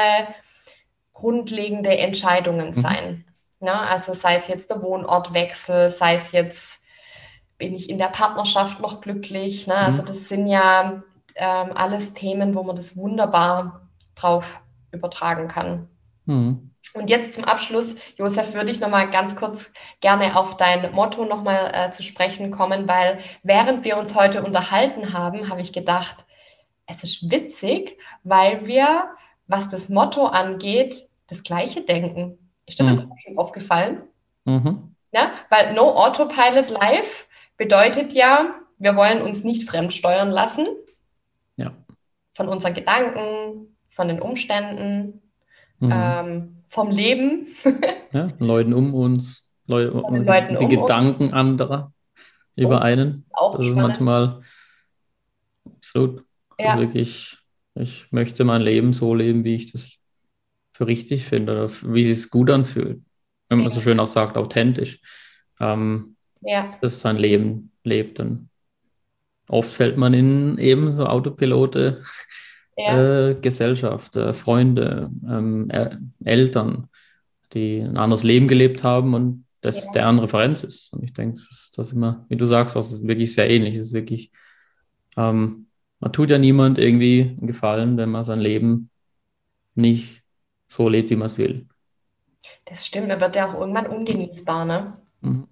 [1.13, 2.81] grundlegende Entscheidungen mhm.
[2.81, 3.25] sein.
[3.59, 3.67] Mhm.
[3.67, 6.79] Ja, also sei es jetzt der Wohnortwechsel, sei es jetzt,
[7.57, 9.67] bin ich in der Partnerschaft noch glücklich.
[9.67, 9.75] Ne?
[9.75, 10.05] Also mhm.
[10.05, 11.03] das sind ja
[11.35, 14.61] ähm, alles Themen, wo man das wunderbar drauf
[14.91, 15.89] übertragen kann.
[16.25, 16.71] Mhm.
[16.93, 21.71] Und jetzt zum Abschluss, Josef, würde ich nochmal ganz kurz gerne auf dein Motto nochmal
[21.73, 26.25] äh, zu sprechen kommen, weil während wir uns heute unterhalten haben, habe ich gedacht,
[26.85, 29.09] es ist witzig, weil wir,
[29.47, 32.37] was das Motto angeht, das Gleiche denken.
[32.65, 32.89] Ist dir mhm.
[32.89, 34.03] das auch schon aufgefallen?
[34.45, 34.95] Mhm.
[35.11, 37.27] Ja, weil No Autopilot Live
[37.57, 40.67] bedeutet ja, wir wollen uns nicht fremdsteuern lassen,
[42.35, 45.21] von unseren Gedanken, von den Umständen,
[45.79, 45.91] mhm.
[45.91, 47.47] ähm, vom Leben.
[48.11, 51.33] ja, Leuten um uns, Leu Leuten die um Gedanken uns.
[51.33, 51.93] anderer
[52.55, 53.25] über oh, einen.
[53.31, 53.69] Auch das spannend.
[53.69, 54.41] ist manchmal
[55.65, 56.23] absolut.
[56.59, 56.71] Ja.
[56.71, 57.37] Also wirklich,
[57.75, 59.89] ich möchte mein Leben so leben, wie ich das
[60.73, 63.01] für richtig finde oder wie es gut anfühlt.
[63.49, 63.73] Wenn man ja.
[63.73, 64.99] so schön auch sagt, authentisch.
[65.59, 66.69] Ähm, ja.
[66.81, 68.49] Dass sein Leben lebt, dann
[69.47, 72.03] oft fällt man in eben so Autopilote,
[72.77, 73.29] ja.
[73.29, 76.89] äh, Gesellschaft, äh, Freunde, ähm, äh, Eltern,
[77.53, 79.91] die ein anderes Leben gelebt haben und das ja.
[79.93, 80.93] deren Referenz ist.
[80.93, 83.75] Und ich denke, das, das immer, wie du sagst, das ist wirklich sehr ähnlich.
[83.75, 84.31] Es ist wirklich,
[85.17, 85.67] ähm,
[85.99, 88.89] man tut ja niemand irgendwie einen Gefallen, wenn man sein Leben
[89.73, 90.23] nicht
[90.67, 91.67] so lebt, wie man es will.
[92.65, 94.93] Das stimmt, er wird ja auch irgendwann ungenießbar, ne?
[95.21, 95.47] Mhm.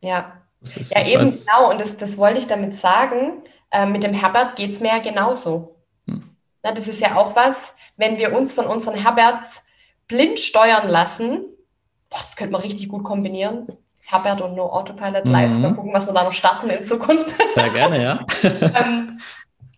[0.00, 0.41] Ja.
[0.90, 1.46] Ja, eben weiß.
[1.46, 1.70] genau.
[1.70, 3.42] Und das, das wollte ich damit sagen.
[3.70, 5.76] Äh, mit dem Herbert geht es mir ja genauso.
[6.06, 6.36] Hm.
[6.62, 9.62] Na, das ist ja auch was, wenn wir uns von unseren Herberts
[10.08, 11.44] blind steuern lassen,
[12.10, 13.66] boah, das könnte man richtig gut kombinieren.
[14.04, 15.52] Herbert und No Autopilot Live.
[15.52, 15.62] Mhm.
[15.62, 17.30] Mal gucken, was wir da noch starten in Zukunft.
[17.54, 18.18] Sehr gerne, ja.
[18.74, 19.20] ähm,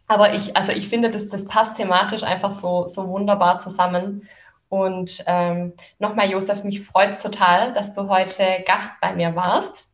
[0.08, 4.28] aber ich, also ich finde, das, das passt thematisch einfach so, so wunderbar zusammen.
[4.68, 9.86] Und ähm, nochmal, Josef, mich freut es total, dass du heute Gast bei mir warst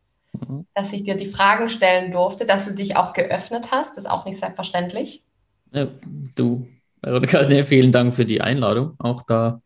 [0.46, 0.66] mhm.
[0.74, 3.96] dass ich dir die Fragen stellen durfte, dass du dich auch geöffnet hast.
[3.96, 5.24] Das ist auch nicht selbstverständlich.
[5.72, 5.88] Ja,
[6.34, 6.66] du,
[7.02, 9.60] Veronika, vielen Dank für die Einladung, auch da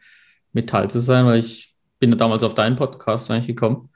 [0.52, 3.90] mit teil zu sein, weil ich bin damals auf deinen Podcast eigentlich gekommen,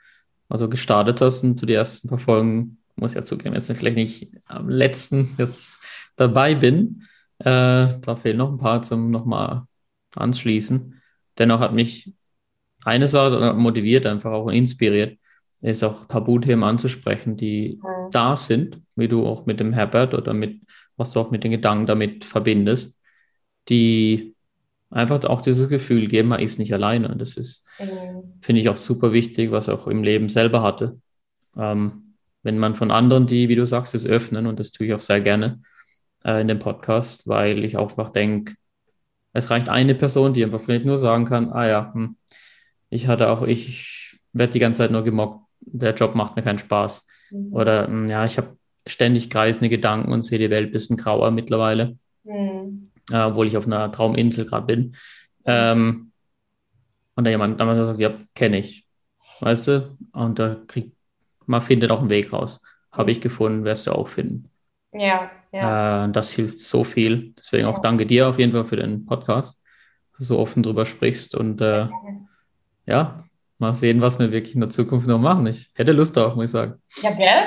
[0.49, 4.33] also gestartet hast und zu den ersten paar Folgen, muss ja zugeben, jetzt vielleicht nicht
[4.47, 5.81] am letzten jetzt
[6.17, 7.05] dabei bin.
[7.39, 7.45] Äh,
[8.01, 9.63] da fehlen noch ein paar zum nochmal
[10.17, 11.01] anschließen.
[11.39, 12.13] Dennoch hat mich
[12.85, 15.19] eine Sache motiviert, einfach auch inspiriert,
[15.61, 18.11] ist auch Tabuthemen anzusprechen, die mhm.
[18.11, 20.61] da sind, wie du auch mit dem Herbert oder mit,
[20.97, 22.97] was du auch mit den Gedanken damit verbindest,
[23.69, 24.35] die
[24.91, 27.15] einfach auch dieses Gefühl geben, man ist nicht alleine.
[27.17, 28.39] Das ist, mhm.
[28.41, 31.01] finde ich, auch super wichtig, was auch im Leben selber hatte.
[31.57, 34.95] Ähm, wenn man von anderen, die, wie du sagst, es öffnen, und das tue ich
[34.95, 35.61] auch sehr gerne
[36.25, 38.55] äh, in dem Podcast, weil ich auch einfach denke,
[39.33, 42.17] es reicht eine Person, die einfach vielleicht nur sagen kann, ah ja, hm,
[42.91, 46.59] ich hatte auch, ich werde die ganze Zeit nur gemockt der Job macht mir keinen
[46.59, 47.07] Spaß.
[47.31, 47.53] Mhm.
[47.53, 48.57] Oder hm, ja, ich habe
[48.87, 52.91] ständig kreisende Gedanken und sehe die Welt ein bisschen grauer mittlerweile, mhm.
[53.11, 54.97] äh, obwohl ich auf einer Trauminsel gerade bin.
[55.45, 56.13] Ähm,
[57.15, 58.87] und da jemand damals sagt, ja, kenne ich.
[59.41, 59.97] Weißt du?
[60.13, 60.93] Und da kriegt,
[61.47, 62.61] man findet auch einen Weg raus.
[62.93, 64.51] Habe ich gefunden, wirst du auch finden.
[64.93, 66.07] Ja, ja.
[66.07, 67.35] Äh, das hilft so viel.
[67.37, 67.83] Deswegen auch ja.
[67.83, 69.61] danke dir auf jeden Fall für den Podcast,
[70.13, 71.89] dass du so offen drüber sprichst und äh,
[72.87, 73.25] ja,
[73.59, 75.47] mal sehen, was wir wirklich in der Zukunft noch machen.
[75.47, 76.75] Ich hätte Lust darauf, muss ich sagen.
[77.03, 77.45] Ja, gell?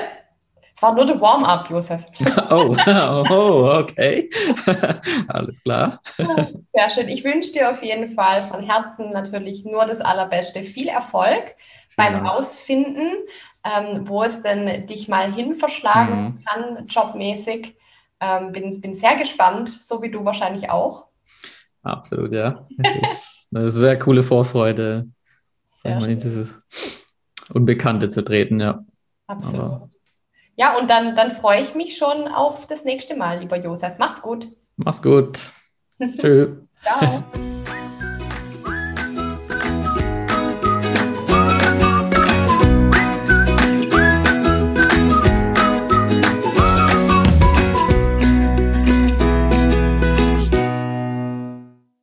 [0.74, 2.02] Es war nur der Warm-up, Josef.
[2.50, 2.76] Oh,
[3.30, 4.28] oh, okay.
[5.28, 6.00] Alles klar.
[6.16, 7.08] Sehr schön.
[7.08, 10.62] Ich wünsche dir auf jeden Fall von Herzen natürlich nur das Allerbeste.
[10.62, 11.56] Viel Erfolg
[11.96, 12.28] beim Dank.
[12.28, 13.12] Ausfinden,
[13.64, 16.44] ähm, wo es denn dich mal hin verschlagen mhm.
[16.44, 17.76] kann, jobmäßig.
[18.20, 21.06] Ähm, bin, bin sehr gespannt, so wie du wahrscheinlich auch.
[21.82, 22.64] Absolut, ja.
[22.78, 25.08] Das ist eine sehr coole Vorfreude,
[25.84, 26.54] in dieses
[27.52, 28.84] Unbekannte zu treten, ja.
[29.26, 29.60] Absolut.
[29.60, 29.90] Aber
[30.56, 33.94] ja, und dann, dann freue ich mich schon auf das nächste Mal, lieber Josef.
[33.98, 34.48] Mach's gut.
[34.76, 35.50] Mach's gut.
[35.98, 36.50] Tschüss.
[36.82, 37.24] Ciao.